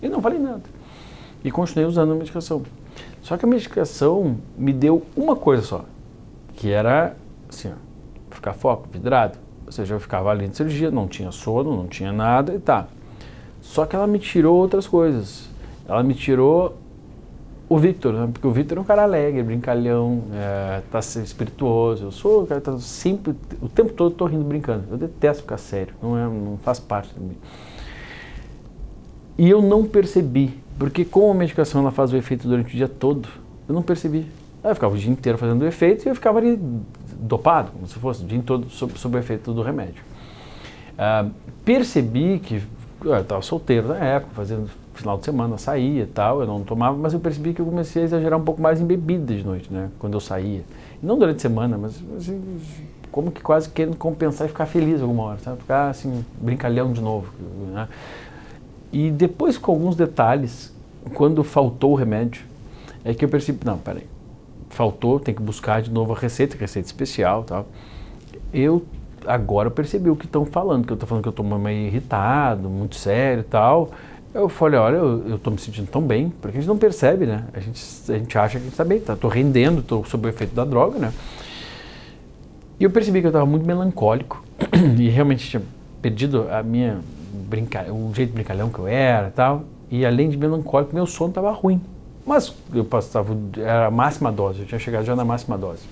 E 0.00 0.08
não 0.08 0.22
falei 0.22 0.38
nada. 0.38 0.62
E 1.42 1.50
continuei 1.50 1.88
usando 1.88 2.12
a 2.12 2.14
medicação. 2.14 2.62
Só 3.26 3.36
que 3.36 3.44
a 3.44 3.48
medicação 3.48 4.36
me 4.56 4.72
deu 4.72 5.02
uma 5.16 5.34
coisa 5.34 5.60
só, 5.60 5.84
que 6.54 6.70
era 6.70 7.16
assim, 7.48 7.72
ficar 8.30 8.52
foco, 8.52 8.88
vidrado. 8.88 9.36
Ou 9.66 9.72
seja, 9.72 9.96
eu 9.96 9.98
ficava 9.98 10.30
ali 10.30 10.46
de 10.46 10.56
cirurgia, 10.56 10.92
não 10.92 11.08
tinha 11.08 11.32
sono, 11.32 11.74
não 11.74 11.88
tinha 11.88 12.12
nada 12.12 12.54
e 12.54 12.60
tá. 12.60 12.86
Só 13.60 13.84
que 13.84 13.96
ela 13.96 14.06
me 14.06 14.20
tirou 14.20 14.56
outras 14.56 14.86
coisas. 14.86 15.48
Ela 15.88 16.04
me 16.04 16.14
tirou 16.14 16.76
o 17.68 17.76
Victor, 17.76 18.12
né? 18.12 18.28
porque 18.32 18.46
o 18.46 18.52
Victor 18.52 18.78
é 18.78 18.80
um 18.80 18.84
cara 18.84 19.02
alegre, 19.02 19.42
brincalhão, 19.42 20.22
é, 20.32 20.82
tá 20.88 21.00
espirituoso. 21.00 22.04
Eu 22.04 22.12
sou 22.12 22.44
o 22.44 22.46
cara 22.46 22.60
tá 22.60 22.78
sempre, 22.78 23.34
o 23.60 23.68
tempo 23.68 23.92
todo 23.92 24.14
tô 24.14 24.26
rindo, 24.26 24.44
brincando. 24.44 24.84
Eu 24.88 24.96
detesto 24.96 25.42
ficar 25.42 25.58
sério, 25.58 25.96
não, 26.00 26.16
é, 26.16 26.28
não 26.28 26.58
faz 26.58 26.78
parte 26.78 27.12
de 27.12 27.18
mim. 27.18 27.36
E 29.38 29.48
eu 29.48 29.60
não 29.60 29.84
percebi 29.84 30.58
porque 30.78 31.04
como 31.04 31.30
a 31.30 31.34
medicação 31.34 31.80
ela 31.80 31.90
faz 31.90 32.12
o 32.12 32.16
efeito 32.16 32.46
durante 32.46 32.74
o 32.74 32.76
dia 32.76 32.88
todo, 32.88 33.28
Eu 33.68 33.74
não 33.74 33.82
percebi. 33.82 34.26
Aí 34.62 34.70
eu 34.70 34.74
ficava 34.74 34.94
o 34.94 34.98
dia 34.98 35.10
inteiro 35.10 35.36
fazendo 35.36 35.66
efeito 35.66 36.06
e 36.06 36.08
eu 36.08 36.14
ficava 36.14 36.38
ali 36.38 36.56
dopado, 37.18 37.72
como 37.72 37.86
se 37.88 37.94
fosse 37.98 38.22
o 38.22 38.26
dia 38.26 38.40
todo 38.44 38.70
sob, 38.70 38.96
sob 38.96 39.16
o 39.16 39.18
efeito 39.18 39.52
do 39.52 39.60
remédio. 39.60 40.04
Uh, 40.94 41.30
percebi 41.64 42.38
que 42.38 42.62
eu 43.04 43.16
estava 43.16 43.42
solteiro 43.42 43.88
na 43.88 43.98
época, 43.98 44.32
fazendo 44.34 44.70
final 44.94 45.18
de 45.18 45.24
semana, 45.24 45.58
saía 45.58 46.04
e 46.04 46.06
tal, 46.06 46.40
eu 46.40 46.46
não 46.46 46.62
tomava, 46.62 46.96
mas 46.96 47.12
eu 47.12 47.18
percebi 47.18 47.52
que 47.52 47.60
eu 47.60 47.66
comecei 47.66 48.02
a 48.02 48.04
exagerar 48.04 48.38
um 48.38 48.44
pouco 48.44 48.62
mais 48.62 48.80
em 48.80 48.84
bebida 48.84 49.34
de 49.34 49.44
noite, 49.44 49.72
né, 49.72 49.90
quando 49.98 50.14
eu 50.14 50.20
saía. 50.20 50.62
Não 51.02 51.18
durante 51.18 51.38
a 51.38 51.40
semana, 51.40 51.76
mas 51.76 52.00
assim, 52.16 52.40
como 53.10 53.30
que 53.30 53.40
quase 53.40 53.68
querendo 53.68 53.96
compensar 53.96 54.46
e 54.46 54.48
ficar 54.48 54.66
feliz 54.66 55.02
alguma 55.02 55.24
hora, 55.24 55.38
sabe? 55.38 55.58
Ficar 55.58 55.88
assim, 55.88 56.24
brincalhão 56.40 56.92
de 56.92 57.00
novo. 57.00 57.32
Né? 57.72 57.88
E 58.96 59.10
depois 59.10 59.58
com 59.58 59.72
alguns 59.72 59.94
detalhes, 59.94 60.74
quando 61.12 61.44
faltou 61.44 61.92
o 61.92 61.94
remédio, 61.94 62.46
é 63.04 63.12
que 63.12 63.22
eu 63.22 63.28
percebi, 63.28 63.58
não, 63.62 63.76
peraí, 63.76 64.06
faltou, 64.70 65.20
tem 65.20 65.34
que 65.34 65.42
buscar 65.42 65.82
de 65.82 65.90
novo 65.90 66.14
a 66.14 66.18
receita, 66.18 66.56
receita 66.56 66.86
especial 66.86 67.44
tal. 67.44 67.66
Eu 68.54 68.86
agora 69.26 69.70
percebi 69.70 70.08
o 70.08 70.16
que 70.16 70.24
estão 70.24 70.46
falando, 70.46 70.86
que 70.86 70.92
eu 70.94 70.94
estou 70.94 71.06
falando 71.06 71.22
que 71.22 71.28
eu 71.28 71.30
estou 71.30 71.44
meio 71.58 71.88
irritado, 71.88 72.70
muito 72.70 72.96
sério 72.96 73.42
e 73.42 73.44
tal. 73.44 73.90
Eu 74.32 74.48
falei, 74.48 74.80
olha, 74.80 74.96
eu 74.96 75.36
estou 75.36 75.52
me 75.52 75.58
sentindo 75.58 75.90
tão 75.90 76.00
bem, 76.00 76.32
porque 76.40 76.56
a 76.56 76.60
gente 76.62 76.68
não 76.68 76.78
percebe, 76.78 77.26
né? 77.26 77.44
A 77.52 77.60
gente, 77.60 77.84
a 78.08 78.16
gente 78.16 78.38
acha 78.38 78.52
que 78.52 78.56
a 78.56 78.60
gente 78.60 78.72
está 78.72 78.84
bem, 78.84 78.98
tá, 78.98 79.14
rendendo, 79.30 79.80
estou 79.80 80.06
sob 80.06 80.26
o 80.26 80.30
efeito 80.30 80.54
da 80.54 80.64
droga, 80.64 80.98
né? 80.98 81.12
E 82.80 82.84
eu 82.84 82.90
percebi 82.90 83.20
que 83.20 83.26
eu 83.26 83.28
estava 83.28 83.44
muito 83.44 83.66
melancólico 83.66 84.42
e 84.98 85.10
realmente 85.10 85.46
tinha 85.46 85.62
perdido 86.00 86.48
a 86.50 86.62
minha 86.62 87.00
o 87.90 88.14
jeito 88.14 88.32
brincalhão 88.32 88.70
que 88.70 88.78
eu 88.78 88.86
era 88.86 89.28
e 89.28 89.32
tal. 89.32 89.64
E 89.90 90.04
além 90.04 90.28
de 90.28 90.36
melancólico, 90.36 90.94
meu 90.94 91.06
sono 91.06 91.30
estava 91.30 91.50
ruim. 91.52 91.80
Mas 92.26 92.54
eu 92.74 92.84
passava, 92.84 93.36
era 93.56 93.86
a 93.86 93.90
máxima 93.90 94.32
dose, 94.32 94.60
eu 94.60 94.66
tinha 94.66 94.78
chegado 94.80 95.04
já 95.04 95.14
na 95.14 95.24
máxima 95.24 95.56
dose. 95.56 95.82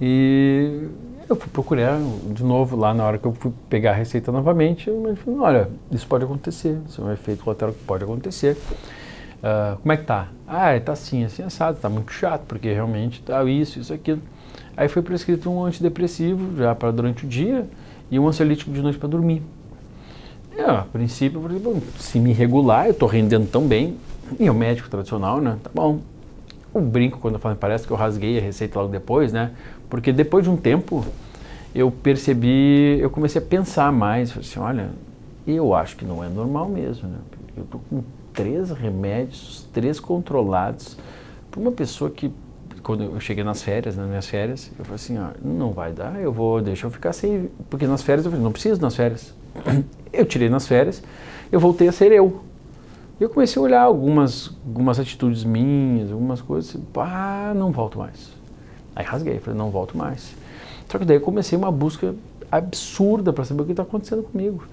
E 0.00 0.88
eu 1.28 1.34
fui 1.34 1.48
procurar 1.48 1.98
de 2.30 2.44
novo 2.44 2.76
lá 2.76 2.94
na 2.94 3.04
hora 3.04 3.18
que 3.18 3.26
eu 3.26 3.32
fui 3.32 3.52
pegar 3.68 3.90
a 3.90 3.94
receita 3.94 4.30
novamente. 4.30 4.88
Eu 4.88 5.16
falei, 5.16 5.40
olha, 5.40 5.70
isso 5.90 6.06
pode 6.06 6.24
acontecer, 6.24 6.78
isso 6.88 7.02
é 7.02 7.04
um 7.04 7.12
efeito 7.12 7.42
colateral 7.42 7.74
que 7.74 7.82
pode 7.82 8.04
acontecer. 8.04 8.56
Uh, 9.36 9.76
como 9.80 9.92
é 9.92 9.96
que 9.96 10.04
tá? 10.04 10.28
Ah, 10.46 10.78
tá 10.80 10.92
assim, 10.92 11.24
assim, 11.24 11.42
assado, 11.42 11.78
tá 11.78 11.88
muito 11.88 12.12
chato, 12.12 12.42
porque 12.46 12.72
realmente 12.72 13.22
tá 13.22 13.44
isso, 13.44 13.80
isso, 13.80 13.92
aquilo. 13.92 14.22
Aí 14.76 14.88
foi 14.88 15.02
prescrito 15.02 15.50
um 15.50 15.64
antidepressivo 15.64 16.56
já 16.56 16.74
para 16.74 16.92
durante 16.92 17.24
o 17.24 17.28
dia 17.28 17.66
e 18.10 18.18
um 18.18 18.28
ansiolítico 18.28 18.70
de 18.70 18.80
noite 18.80 18.98
para 18.98 19.08
dormir. 19.08 19.42
Eu, 20.56 20.70
a 20.70 20.82
princípio, 20.82 21.40
falei, 21.40 21.58
bom, 21.58 21.80
se 21.98 22.18
me 22.18 22.32
regular, 22.32 22.86
eu 22.86 22.92
estou 22.92 23.08
rendendo 23.08 23.46
tão 23.46 23.66
bem, 23.66 23.96
e 24.40 24.46
é 24.46 24.50
o 24.50 24.54
médico 24.54 24.88
tradicional, 24.88 25.40
né? 25.40 25.58
Tá 25.62 25.70
bom. 25.72 26.00
Eu 26.74 26.80
brinco 26.80 27.18
quando 27.18 27.34
eu 27.34 27.40
falo, 27.40 27.56
parece 27.56 27.86
que 27.86 27.92
eu 27.92 27.96
rasguei 27.96 28.38
a 28.38 28.40
receita 28.40 28.78
logo 28.78 28.90
depois, 28.90 29.32
né? 29.32 29.52
Porque 29.88 30.12
depois 30.12 30.44
de 30.44 30.50
um 30.50 30.56
tempo, 30.56 31.04
eu 31.74 31.90
percebi, 31.90 32.98
eu 33.00 33.10
comecei 33.10 33.40
a 33.40 33.44
pensar 33.44 33.92
mais, 33.92 34.32
falei 34.32 34.48
assim, 34.48 34.58
olha, 34.58 34.90
eu 35.46 35.74
acho 35.74 35.96
que 35.96 36.04
não 36.04 36.24
é 36.24 36.28
normal 36.28 36.68
mesmo, 36.68 37.08
né? 37.08 37.18
Eu 37.56 37.64
tô 37.64 37.78
com 37.78 38.02
três 38.32 38.70
remédios, 38.70 39.68
três 39.72 40.00
controlados, 40.00 40.96
para 41.50 41.60
uma 41.60 41.72
pessoa 41.72 42.10
que, 42.10 42.32
quando 42.82 43.04
eu 43.04 43.20
cheguei 43.20 43.44
nas 43.44 43.62
férias, 43.62 43.96
nas 43.96 44.08
minhas 44.08 44.26
férias, 44.26 44.70
eu 44.78 44.84
falei 44.84 44.96
assim, 44.96 45.18
ó, 45.18 45.28
não 45.42 45.70
vai 45.70 45.92
dar, 45.92 46.20
eu 46.20 46.32
vou, 46.32 46.60
deixa 46.60 46.86
eu 46.86 46.90
ficar 46.90 47.12
sem, 47.12 47.50
porque 47.70 47.86
nas 47.86 48.02
férias 48.02 48.24
eu 48.24 48.30
falei, 48.30 48.44
não 48.44 48.52
preciso 48.52 48.80
nas 48.80 48.96
férias. 48.96 49.34
Eu 50.16 50.24
tirei 50.24 50.48
nas 50.48 50.66
férias, 50.66 51.02
eu 51.52 51.60
voltei 51.60 51.88
a 51.88 51.92
ser 51.92 52.12
eu. 52.12 52.40
E 53.18 53.22
eu 53.22 53.30
comecei 53.30 53.60
a 53.60 53.64
olhar 53.64 53.82
algumas, 53.82 54.50
algumas 54.66 55.00
atitudes 55.00 55.42
minhas, 55.42 56.12
algumas 56.12 56.40
coisas, 56.40 56.76
ah, 56.96 57.52
não 57.54 57.72
volto 57.72 57.98
mais. 57.98 58.30
Aí 58.94 59.04
rasguei, 59.04 59.38
falei, 59.38 59.58
não 59.58 59.70
volto 59.70 59.96
mais. 59.96 60.34
Só 60.88 60.98
que 60.98 61.04
daí 61.04 61.16
eu 61.16 61.20
comecei 61.20 61.56
uma 61.56 61.70
busca 61.70 62.14
absurda 62.50 63.32
para 63.32 63.44
saber 63.44 63.62
o 63.62 63.64
que 63.64 63.72
está 63.72 63.82
acontecendo 63.82 64.22
comigo. 64.22 64.64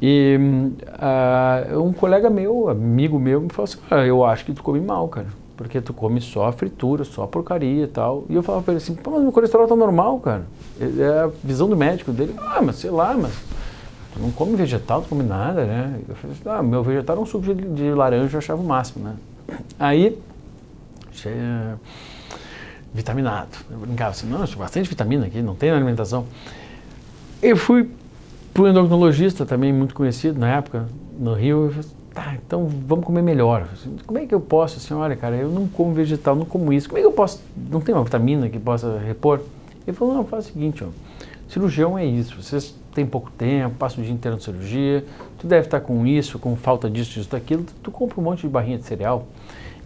E 0.00 0.38
uh, 1.70 1.80
um 1.80 1.92
colega 1.92 2.28
meu, 2.28 2.68
amigo 2.68 3.18
meu, 3.18 3.40
me 3.40 3.48
falou 3.50 3.64
assim, 3.64 3.78
ah, 3.90 4.04
eu 4.04 4.24
acho 4.24 4.44
que 4.44 4.52
tu 4.52 4.62
come 4.62 4.80
mal, 4.80 5.08
cara. 5.08 5.28
Porque 5.56 5.80
tu 5.80 5.92
come 5.92 6.20
só 6.20 6.50
fritura, 6.52 7.04
só 7.04 7.26
porcaria 7.26 7.84
e 7.84 7.86
tal. 7.86 8.24
E 8.28 8.34
eu 8.34 8.42
falava 8.42 8.64
para 8.64 8.72
ele 8.72 8.82
assim, 8.82 8.96
mas 9.06 9.22
meu 9.22 9.30
colesterol 9.30 9.68
tá 9.68 9.76
normal, 9.76 10.18
cara. 10.20 10.46
É 10.80 11.24
a 11.24 11.30
visão 11.42 11.68
do 11.68 11.76
médico 11.76 12.12
dele. 12.12 12.34
Ah, 12.38 12.60
mas 12.60 12.76
sei 12.76 12.90
lá, 12.90 13.14
mas 13.14 13.32
não 14.16 14.30
come 14.30 14.56
vegetal, 14.56 15.00
não 15.00 15.08
come 15.08 15.22
nada, 15.22 15.64
né? 15.64 16.00
Eu 16.08 16.14
falei 16.14 16.36
assim, 16.36 16.48
ah, 16.48 16.62
meu 16.62 16.82
vegetal 16.82 17.14
era 17.14 17.22
um 17.22 17.26
suco 17.26 17.52
de, 17.52 17.54
de 17.54 17.90
laranja, 17.92 18.34
eu 18.34 18.38
achava 18.38 18.60
o 18.60 18.64
máximo, 18.64 19.04
né? 19.04 19.16
Aí, 19.78 20.18
cheia 21.12 21.78
vitaminado. 22.92 23.50
Eu 23.70 23.78
brincava 23.78 24.10
assim, 24.10 24.28
não, 24.28 24.46
tem 24.46 24.56
bastante 24.56 24.88
vitamina 24.88 25.26
aqui, 25.26 25.42
não 25.42 25.54
tem 25.54 25.70
na 25.70 25.76
alimentação. 25.76 26.26
Eu 27.42 27.56
fui 27.56 27.90
para 28.52 28.62
o 28.62 28.68
endocrinologista, 28.68 29.44
também 29.44 29.72
muito 29.72 29.94
conhecido 29.94 30.38
na 30.38 30.48
época, 30.48 30.86
no 31.18 31.34
Rio, 31.34 31.66
eu 31.66 31.70
falei, 31.70 31.88
tá, 32.14 32.34
então 32.46 32.66
vamos 32.86 33.04
comer 33.04 33.20
melhor. 33.20 33.68
Como 34.06 34.18
é 34.18 34.26
que 34.26 34.34
eu 34.34 34.40
posso, 34.40 34.78
assim, 34.78 34.94
olha, 34.94 35.16
cara, 35.16 35.34
eu 35.34 35.50
não 35.50 35.66
como 35.66 35.92
vegetal, 35.92 36.36
não 36.36 36.44
como 36.44 36.72
isso, 36.72 36.88
como 36.88 36.98
é 36.98 37.00
que 37.00 37.06
eu 37.06 37.12
posso, 37.12 37.42
não 37.70 37.80
tem 37.80 37.92
uma 37.92 38.04
vitamina 38.04 38.48
que 38.48 38.58
possa 38.60 38.98
repor? 38.98 39.40
Ele 39.86 39.96
falou, 39.96 40.14
não, 40.14 40.24
faz 40.24 40.46
o 40.46 40.52
seguinte, 40.52 40.84
ó, 40.84 40.86
cirurgião 41.48 41.98
é 41.98 42.06
isso, 42.06 42.40
vocês 42.40 42.74
têm 42.94 43.04
pouco 43.04 43.30
tempo, 43.30 43.74
passa 43.76 44.00
o 44.00 44.04
dia 44.04 44.12
inteiro 44.12 44.36
na 44.36 44.42
cirurgia, 44.42 45.04
tu 45.38 45.46
deve 45.46 45.66
estar 45.66 45.80
com 45.80 46.06
isso, 46.06 46.38
com 46.38 46.54
falta 46.56 46.88
disso, 46.88 47.12
disso, 47.12 47.30
daquilo, 47.30 47.64
tu 47.82 47.90
compra 47.90 48.20
um 48.20 48.22
monte 48.22 48.42
de 48.42 48.48
barrinha 48.48 48.78
de 48.78 48.84
cereal, 48.84 49.26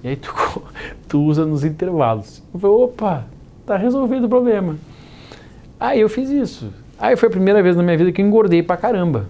e 0.02 0.08
aí 0.08 0.16
tu, 0.16 0.32
tu 1.08 1.22
usa 1.22 1.44
nos 1.44 1.64
intervalos. 1.64 2.42
Eu 2.52 2.60
falei, 2.60 2.76
opa, 2.76 3.24
tá 3.66 3.76
resolvido 3.76 4.26
o 4.26 4.28
problema. 4.28 4.76
Aí 5.80 6.00
eu 6.00 6.08
fiz 6.08 6.30
isso. 6.30 6.72
Aí 6.98 7.16
foi 7.16 7.28
a 7.28 7.30
primeira 7.30 7.62
vez 7.62 7.76
na 7.76 7.82
minha 7.82 7.96
vida 7.96 8.10
que 8.10 8.20
eu 8.20 8.26
engordei 8.26 8.62
pra 8.62 8.76
caramba. 8.76 9.26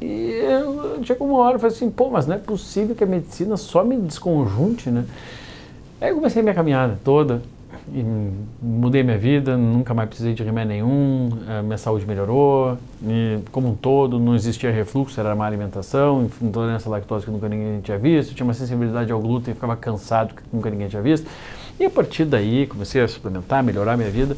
E 0.00 0.40
eu, 0.44 1.02
chegou 1.02 1.28
uma 1.28 1.38
hora, 1.38 1.56
eu 1.56 1.60
falei 1.60 1.74
assim, 1.74 1.90
pô, 1.90 2.10
mas 2.10 2.26
não 2.26 2.34
é 2.34 2.38
possível 2.38 2.94
que 2.94 3.02
a 3.02 3.06
medicina 3.06 3.56
só 3.56 3.82
me 3.82 3.96
desconjunte, 3.96 4.90
né? 4.90 5.04
Aí 6.00 6.10
eu 6.10 6.16
comecei 6.16 6.40
a 6.40 6.42
minha 6.42 6.54
caminhada 6.54 6.98
toda, 7.02 7.36
e 7.36 7.53
mudei 8.62 9.02
minha 9.02 9.18
vida, 9.18 9.56
nunca 9.56 9.92
mais 9.92 10.08
precisei 10.08 10.32
de 10.32 10.42
remédio 10.42 10.68
nenhum, 10.72 11.28
minha 11.62 11.76
saúde 11.76 12.06
melhorou, 12.06 12.78
como 13.52 13.68
um 13.68 13.74
todo, 13.74 14.18
não 14.18 14.34
existia 14.34 14.70
refluxo, 14.70 15.20
era 15.20 15.34
má 15.34 15.46
alimentação, 15.46 16.28
intolerância 16.40 16.88
à 16.88 16.92
lactose 16.92 17.26
que 17.26 17.30
nunca 17.30 17.48
ninguém 17.48 17.80
tinha 17.80 17.98
visto, 17.98 18.34
tinha 18.34 18.44
uma 18.44 18.54
sensibilidade 18.54 19.12
ao 19.12 19.20
glúten, 19.20 19.52
ficava 19.52 19.76
cansado 19.76 20.34
que 20.34 20.42
nunca 20.52 20.70
ninguém 20.70 20.88
tinha 20.88 21.02
visto. 21.02 21.26
E 21.78 21.84
a 21.84 21.90
partir 21.90 22.24
daí 22.24 22.66
comecei 22.66 23.02
a 23.02 23.08
suplementar, 23.08 23.62
melhorar 23.62 23.96
minha 23.96 24.10
vida. 24.10 24.36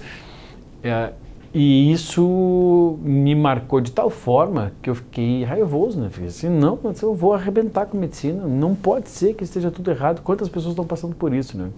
É, 0.83 1.13
e 1.55 1.93
isso 1.93 2.99
me 3.01 3.35
marcou 3.35 3.81
de 3.81 3.93
tal 3.93 4.11
forma 4.11 4.73
que 4.83 4.91
eu 4.91 4.95
fiquei 4.95 5.45
raivoso, 5.45 6.01
né? 6.01 6.09
Fiquei 6.11 6.29
assim, 6.29 6.49
não, 6.49 6.79
eu 7.03 7.15
vou 7.15 7.33
arrebentar 7.33 7.87
com 7.87 7.97
medicina, 7.97 8.47
não 8.47 8.75
pode 8.75 9.09
ser 9.09 9.35
que 9.35 9.45
esteja 9.45 9.71
tudo 9.71 9.91
errado. 9.91 10.21
Quantas 10.23 10.49
pessoas 10.49 10.73
estão 10.73 10.85
passando 10.85 11.15
por 11.15 11.33
isso, 11.33 11.57
né? 11.57 11.71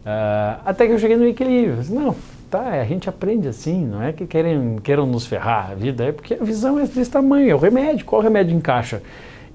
Uh, 0.00 0.60
até 0.64 0.86
que 0.86 0.92
eu 0.92 0.98
cheguei 0.98 1.16
no 1.16 1.26
equilíbrio. 1.26 1.78
Não, 1.90 2.16
tá, 2.50 2.80
a 2.80 2.84
gente 2.84 3.08
aprende 3.08 3.48
assim, 3.48 3.86
não 3.86 4.02
é 4.02 4.12
que 4.12 4.26
querem, 4.26 4.76
queiram 4.82 5.06
nos 5.06 5.26
ferrar 5.26 5.70
a 5.72 5.74
vida, 5.74 6.04
é 6.04 6.12
porque 6.12 6.34
a 6.34 6.42
visão 6.42 6.78
é 6.78 6.86
desse 6.86 7.10
tamanho, 7.10 7.50
é 7.50 7.54
o 7.54 7.58
remédio, 7.58 8.04
qual 8.04 8.20
remédio 8.20 8.56
encaixa? 8.56 9.02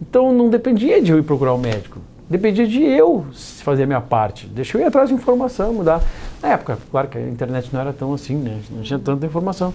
Então 0.02 0.32
não 0.32 0.50
dependia 0.50 1.02
de 1.02 1.12
eu 1.12 1.18
ir 1.18 1.24
procurar 1.24 1.54
o 1.54 1.56
um 1.56 1.60
médico, 1.60 2.00
dependia 2.30 2.68
de 2.68 2.84
eu 2.84 3.26
fazer 3.64 3.84
a 3.84 3.88
minha 3.88 4.02
parte. 4.02 4.46
Deixa 4.48 4.78
eu 4.78 4.82
ir 4.82 4.86
atrás 4.86 5.10
de 5.10 5.16
informação, 5.16 5.74
mudar. 5.74 6.02
Na 6.42 6.50
época, 6.50 6.78
claro 6.92 7.08
que 7.08 7.18
a 7.18 7.22
internet 7.22 7.70
não 7.74 7.82
era 7.82 7.92
tão 7.92 8.14
assim, 8.14 8.36
né? 8.36 8.60
Não 8.70 8.82
tinha 8.82 9.00
tanta 9.00 9.26
informação. 9.26 9.74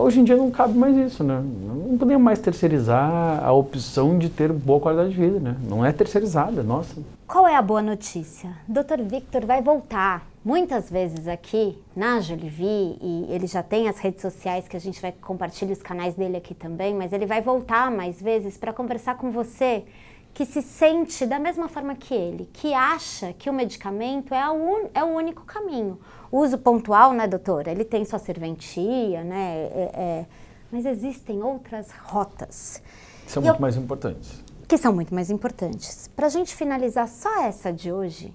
Hoje 0.00 0.18
em 0.18 0.24
dia 0.24 0.34
não 0.34 0.50
cabe 0.50 0.78
mais 0.78 0.96
isso, 0.96 1.22
né? 1.22 1.42
Não 1.42 1.98
podemos 1.98 2.22
mais 2.22 2.38
terceirizar 2.38 3.44
a 3.44 3.52
opção 3.52 4.18
de 4.18 4.30
ter 4.30 4.50
boa 4.50 4.80
qualidade 4.80 5.10
de 5.10 5.16
vida, 5.16 5.38
né? 5.38 5.54
Não 5.68 5.84
é 5.84 5.92
terceirizada, 5.92 6.62
nossa. 6.62 6.96
Qual 7.26 7.46
é 7.46 7.54
a 7.54 7.60
boa 7.60 7.82
notícia? 7.82 8.50
Dr. 8.66 9.02
Victor 9.04 9.44
vai 9.44 9.60
voltar 9.60 10.26
muitas 10.42 10.88
vezes 10.88 11.28
aqui 11.28 11.76
na 11.94 12.18
Jolivie 12.18 12.96
e 12.98 13.26
ele 13.28 13.46
já 13.46 13.62
tem 13.62 13.90
as 13.90 13.98
redes 13.98 14.22
sociais 14.22 14.66
que 14.66 14.76
a 14.76 14.80
gente 14.80 15.02
vai 15.02 15.12
compartilhar 15.12 15.72
os 15.72 15.82
canais 15.82 16.14
dele 16.14 16.38
aqui 16.38 16.54
também, 16.54 16.94
mas 16.94 17.12
ele 17.12 17.26
vai 17.26 17.42
voltar 17.42 17.90
mais 17.90 18.22
vezes 18.22 18.56
para 18.56 18.72
conversar 18.72 19.18
com 19.18 19.30
você 19.30 19.84
que 20.32 20.46
se 20.46 20.62
sente 20.62 21.26
da 21.26 21.38
mesma 21.38 21.68
forma 21.68 21.94
que 21.94 22.14
ele, 22.14 22.48
que 22.52 22.72
acha 22.72 23.32
que 23.32 23.50
o 23.50 23.52
medicamento 23.52 24.32
é, 24.32 24.48
un, 24.50 24.88
é 24.94 25.02
o 25.02 25.08
único 25.08 25.44
caminho. 25.44 25.98
O 26.30 26.38
uso 26.38 26.56
pontual, 26.58 27.12
né, 27.12 27.26
doutora? 27.26 27.70
Ele 27.70 27.84
tem 27.84 28.04
sua 28.04 28.18
serventia, 28.18 29.24
né? 29.24 29.56
É, 29.56 29.90
é, 29.94 30.26
mas 30.70 30.86
existem 30.86 31.42
outras 31.42 31.90
rotas. 31.90 32.82
São 33.26 33.42
e 33.42 33.46
muito 33.46 33.56
eu, 33.56 33.60
mais 33.60 33.76
importantes. 33.76 34.44
Que 34.68 34.78
são 34.78 34.92
muito 34.92 35.12
mais 35.12 35.30
importantes. 35.30 36.08
Para 36.14 36.26
a 36.26 36.30
gente 36.30 36.54
finalizar 36.54 37.08
só 37.08 37.42
essa 37.42 37.72
de 37.72 37.92
hoje, 37.92 38.32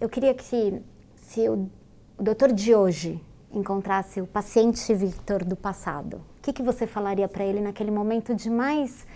eu 0.00 0.08
queria 0.08 0.34
que 0.34 0.82
se, 1.16 1.48
o, 1.48 1.70
o 2.18 2.22
doutor 2.22 2.52
de 2.52 2.74
hoje 2.74 3.20
encontrasse 3.52 4.20
o 4.20 4.26
paciente 4.26 4.94
Victor 4.94 5.44
do 5.44 5.54
passado, 5.54 6.22
o 6.38 6.42
que, 6.42 6.52
que 6.52 6.62
você 6.62 6.86
falaria 6.86 7.28
para 7.28 7.44
ele 7.44 7.60
naquele 7.60 7.90
momento 7.90 8.34
de 8.34 8.48
mais 8.48 9.06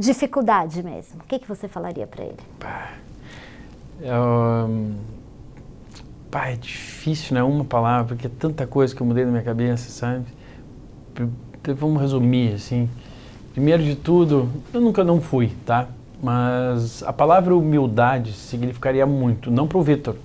dificuldade 0.00 0.82
mesmo? 0.82 1.20
O 1.20 1.26
que, 1.26 1.38
que 1.38 1.46
você 1.46 1.68
falaria 1.68 2.06
para 2.06 2.24
ele? 2.24 2.38
Um, 4.02 4.94
pá, 6.30 6.48
é 6.48 6.56
difícil, 6.56 7.34
né? 7.34 7.42
Uma 7.42 7.64
palavra, 7.64 8.08
porque 8.08 8.26
é 8.26 8.30
tanta 8.30 8.66
coisa 8.66 8.94
que 8.94 9.02
eu 9.02 9.06
mudei 9.06 9.26
na 9.26 9.30
minha 9.30 9.42
cabeça, 9.42 9.90
sabe? 9.90 10.24
Vamos 11.76 12.00
resumir, 12.00 12.54
assim. 12.54 12.88
Primeiro 13.52 13.82
de 13.82 13.94
tudo, 13.94 14.48
eu 14.72 14.80
nunca 14.80 15.04
não 15.04 15.20
fui, 15.20 15.52
tá? 15.66 15.86
Mas 16.22 17.02
a 17.02 17.12
palavra 17.12 17.54
humildade 17.54 18.32
significaria 18.32 19.04
muito, 19.04 19.50
não 19.50 19.68
para 19.68 19.76
o 19.76 19.82
Vitor, 19.82 20.16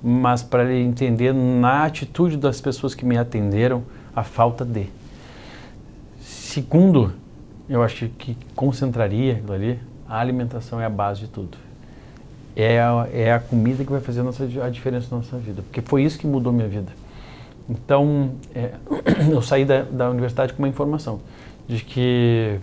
mas 0.00 0.42
para 0.42 0.64
ele 0.64 0.86
entender 0.86 1.32
na 1.32 1.84
atitude 1.84 2.36
das 2.36 2.60
pessoas 2.60 2.94
que 2.94 3.04
me 3.04 3.18
atenderam 3.18 3.82
a 4.14 4.22
falta 4.22 4.64
de. 4.64 4.86
Segundo, 6.20 7.12
eu 7.68 7.82
acho 7.82 8.08
que 8.08 8.36
concentraria 8.54 9.34
aquilo 9.34 9.52
ali, 9.52 9.80
a 10.08 10.18
alimentação 10.18 10.80
é 10.80 10.84
a 10.84 10.90
base 10.90 11.20
de 11.20 11.28
tudo. 11.28 11.56
É 12.56 12.80
a, 12.80 13.08
é 13.12 13.32
a 13.32 13.40
comida 13.40 13.84
que 13.84 13.90
vai 13.90 14.00
fazer 14.00 14.20
a, 14.20 14.24
nossa, 14.24 14.44
a 14.44 14.70
diferença 14.70 15.08
na 15.10 15.16
nossa 15.18 15.36
vida, 15.38 15.62
porque 15.62 15.80
foi 15.80 16.04
isso 16.04 16.18
que 16.18 16.26
mudou 16.26 16.52
minha 16.52 16.68
vida. 16.68 16.92
Então, 17.68 18.32
é, 18.54 18.74
eu 19.30 19.42
saí 19.42 19.64
da, 19.64 19.82
da 19.82 20.10
universidade 20.10 20.52
com 20.52 20.62
uma 20.62 20.68
informação 20.68 21.20
de 21.66 21.82
que 21.82 22.60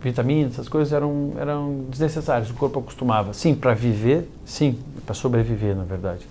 vitaminas, 0.00 0.54
essas 0.54 0.68
coisas 0.68 0.92
eram, 0.92 1.32
eram 1.38 1.84
desnecessárias, 1.90 2.50
o 2.50 2.54
corpo 2.54 2.78
acostumava. 2.78 3.32
Sim, 3.32 3.54
para 3.54 3.74
viver, 3.74 4.30
sim, 4.44 4.78
para 5.04 5.14
sobreviver, 5.14 5.76
na 5.76 5.84
verdade. 5.84 6.26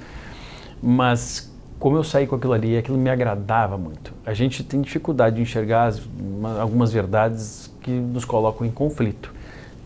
Mas 0.82 1.52
como 1.80 1.96
eu 1.96 2.04
saí 2.04 2.26
com 2.26 2.36
aquilo 2.36 2.54
ali, 2.54 2.78
aquilo 2.78 2.98
me 2.98 3.10
agradava 3.10 3.78
muito. 3.78 4.14
A 4.26 4.34
gente 4.34 4.64
tem 4.64 4.82
dificuldade 4.82 5.36
de 5.36 5.42
enxergar 5.42 5.86
as, 5.86 6.02
uma, 6.20 6.60
algumas 6.60 6.92
verdades 6.92 7.72
que 7.88 7.92
nos 7.92 8.26
colocam 8.26 8.68
em 8.68 8.70
conflito. 8.70 9.34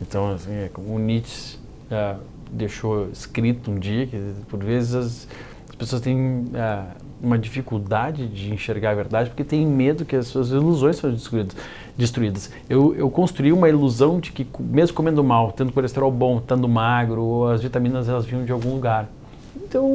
Então, 0.01 0.31
assim, 0.31 0.51
é 0.51 0.69
como 0.73 0.95
o 0.95 0.99
Nietzsche 0.99 1.57
uh, 1.91 2.19
deixou 2.51 3.07
escrito 3.11 3.69
um 3.69 3.77
dia 3.77 4.07
que, 4.07 4.17
por 4.49 4.63
vezes, 4.63 4.95
as, 4.95 5.27
as 5.69 5.75
pessoas 5.75 6.01
têm 6.01 6.17
uh, 6.17 6.87
uma 7.21 7.37
dificuldade 7.37 8.27
de 8.27 8.51
enxergar 8.51 8.89
a 8.89 8.95
verdade 8.95 9.29
porque 9.29 9.43
têm 9.43 9.67
medo 9.67 10.03
que 10.03 10.15
as 10.15 10.25
suas 10.25 10.49
ilusões 10.49 10.95
sejam 10.95 11.11
destruídas. 11.11 11.55
destruídas. 11.95 12.51
Eu, 12.67 12.95
eu 12.95 13.07
construí 13.11 13.53
uma 13.53 13.69
ilusão 13.69 14.19
de 14.19 14.31
que, 14.31 14.47
mesmo 14.59 14.95
comendo 14.95 15.23
mal, 15.23 15.51
tendo 15.51 15.71
colesterol 15.71 16.11
bom, 16.11 16.39
estando 16.39 16.67
magro, 16.67 17.45
as 17.49 17.61
vitaminas 17.61 18.09
elas 18.09 18.25
vinham 18.25 18.43
de 18.43 18.51
algum 18.51 18.73
lugar. 18.73 19.07
Então, 19.55 19.87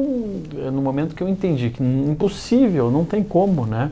no 0.71 0.81
momento 0.81 1.13
que 1.13 1.21
eu 1.21 1.27
entendi 1.27 1.71
que 1.71 1.83
impossível, 1.83 2.89
não 2.89 3.03
tem 3.03 3.21
como, 3.21 3.65
né? 3.65 3.91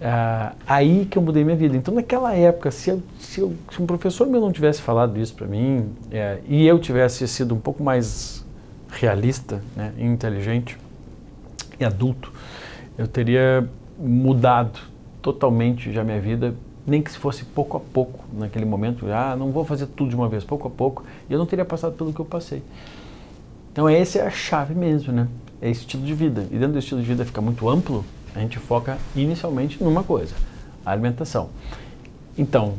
É, 0.00 0.52
aí 0.66 1.06
que 1.06 1.16
eu 1.16 1.22
mudei 1.22 1.42
minha 1.44 1.56
vida. 1.56 1.76
Então, 1.76 1.94
naquela 1.94 2.34
época, 2.34 2.70
se, 2.70 2.90
eu, 2.90 3.02
se, 3.18 3.40
eu, 3.40 3.54
se 3.70 3.80
um 3.80 3.86
professor 3.86 4.26
meu 4.26 4.40
não 4.40 4.52
tivesse 4.52 4.82
falado 4.82 5.18
isso 5.18 5.34
para 5.34 5.46
mim 5.46 5.88
é, 6.10 6.38
e 6.48 6.66
eu 6.66 6.78
tivesse 6.78 7.26
sido 7.26 7.54
um 7.54 7.60
pouco 7.60 7.82
mais 7.82 8.44
realista, 8.90 9.62
né, 9.74 9.92
inteligente, 9.98 10.78
e 11.78 11.84
adulto, 11.84 12.32
eu 12.96 13.06
teria 13.06 13.68
mudado 13.98 14.78
totalmente 15.20 15.92
já 15.92 16.04
minha 16.04 16.20
vida, 16.20 16.54
nem 16.86 17.02
que 17.02 17.10
se 17.10 17.18
fosse 17.18 17.44
pouco 17.44 17.76
a 17.76 17.80
pouco, 17.80 18.24
naquele 18.32 18.64
momento, 18.64 19.06
ah, 19.10 19.34
não 19.36 19.50
vou 19.50 19.64
fazer 19.64 19.86
tudo 19.86 20.10
de 20.10 20.16
uma 20.16 20.28
vez, 20.28 20.44
pouco 20.44 20.68
a 20.68 20.70
pouco, 20.70 21.04
e 21.28 21.32
eu 21.32 21.38
não 21.38 21.46
teria 21.46 21.64
passado 21.64 21.94
pelo 21.94 22.12
que 22.12 22.20
eu 22.20 22.24
passei. 22.24 22.62
Então 23.72 23.88
essa 23.88 24.18
é 24.18 24.26
a 24.26 24.30
chave 24.30 24.74
mesmo, 24.74 25.12
né? 25.12 25.28
É 25.60 25.68
estilo 25.68 26.04
de 26.04 26.14
vida. 26.14 26.46
E 26.50 26.54
dentro 26.54 26.72
do 26.72 26.78
estilo 26.78 27.00
de 27.00 27.06
vida 27.06 27.24
fica 27.24 27.40
muito 27.40 27.68
amplo, 27.68 28.04
a 28.36 28.40
gente 28.40 28.58
foca 28.58 28.98
inicialmente 29.16 29.82
numa 29.82 30.04
coisa, 30.04 30.34
a 30.84 30.90
alimentação. 30.90 31.48
Então, 32.36 32.74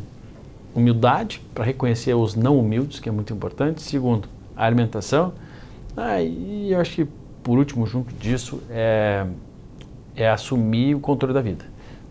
humildade 0.76 1.42
para 1.54 1.66
reconhecer 1.66 2.14
os 2.14 2.36
não 2.36 2.60
humildes, 2.60 3.00
que 3.00 3.10
é 3.10 3.12
muito 3.12 3.34
importante. 3.34 3.82
Segundo, 3.82 4.30
a 4.56 4.66
alimentação. 4.66 5.34
Ah, 5.96 6.22
e 6.22 6.72
eu 6.72 6.80
acho 6.80 6.96
que 6.96 7.08
por 7.42 7.58
último, 7.58 7.88
junto 7.88 8.14
disso, 8.14 8.62
é, 8.70 9.26
é 10.16 10.30
assumir 10.30 10.94
o 10.94 11.00
controle 11.00 11.34
da 11.34 11.42
vida. 11.42 11.66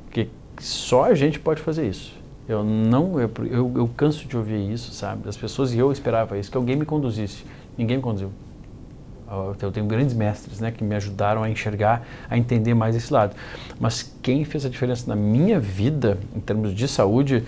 Porque 0.07 0.29
só 0.59 1.05
a 1.05 1.15
gente 1.15 1.39
pode 1.39 1.61
fazer 1.61 1.87
isso. 1.89 2.15
Eu 2.49 2.65
não, 2.65 3.21
eu, 3.21 3.31
eu, 3.51 3.73
eu, 3.77 3.91
canso 3.97 4.27
de 4.27 4.37
ouvir 4.37 4.73
isso, 4.73 4.93
sabe? 4.93 5.29
As 5.29 5.37
pessoas 5.37 5.73
e 5.73 5.79
eu 5.79 5.93
esperava 5.93 6.39
isso, 6.39 6.51
que 6.51 6.57
alguém 6.57 6.75
me 6.75 6.85
conduzisse. 6.85 7.45
Ninguém 7.77 7.99
me 7.99 8.03
conduziu. 8.03 8.31
Eu 9.61 9.73
tenho 9.73 9.87
grandes 9.87 10.15
mestres, 10.15 10.61
né, 10.61 10.71
que 10.71 10.85
me 10.85 10.95
ajudaram 10.95 11.43
a 11.43 11.51
enxergar, 11.51 12.07
a 12.31 12.39
entender 12.39 12.75
mais 12.75 12.95
esse 12.95 13.13
lado. 13.13 13.35
Mas 13.81 14.15
quem 14.23 14.45
fez 14.45 14.65
a 14.65 14.69
diferença 14.69 15.09
na 15.09 15.17
minha 15.17 15.59
vida, 15.59 16.19
em 16.35 16.41
termos 16.41 16.75
de 16.75 16.87
saúde, 16.87 17.45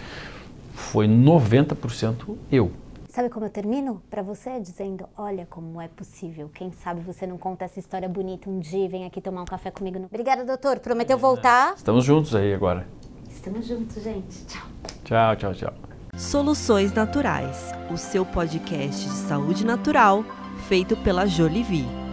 foi 0.73 1.07
90% 1.07 2.37
eu. 2.51 2.71
Sabe 3.09 3.31
como 3.31 3.47
eu 3.47 3.51
termino 3.51 4.01
para 4.09 4.23
você? 4.23 4.61
Dizendo: 4.61 5.09
Olha 5.17 5.47
como 5.51 5.81
é 5.81 5.89
possível. 5.89 6.51
Quem 6.55 6.71
sabe 6.71 7.01
você 7.01 7.27
não 7.27 7.37
conta 7.37 7.65
essa 7.65 7.79
história 7.79 8.09
bonita 8.09 8.49
um 8.49 8.61
dia 8.61 8.85
e 8.85 8.89
vem 8.89 9.07
aqui 9.07 9.21
tomar 9.21 9.43
um 9.43 9.47
café 9.47 9.71
comigo. 9.71 9.99
No... 9.99 10.07
Obrigada, 10.07 10.45
doutor. 10.45 10.79
Prometeu 10.79 11.19
voltar? 11.19 11.75
Estamos 11.77 12.05
juntos 12.05 12.35
aí 12.35 12.55
agora. 12.55 12.87
Estamos 13.29 13.67
juntos, 13.67 14.03
gente. 14.03 14.45
Tchau. 14.47 14.67
Tchau, 15.05 15.37
tchau, 15.37 15.55
tchau. 15.55 15.75
Soluções 16.17 16.93
Naturais 16.93 17.73
o 17.91 17.97
seu 17.97 18.25
podcast 18.25 19.05
de 19.05 19.15
saúde 19.15 19.65
natural 19.65 20.23
feito 20.69 20.99
pela 20.99 21.25
Jolivie. 21.25 22.08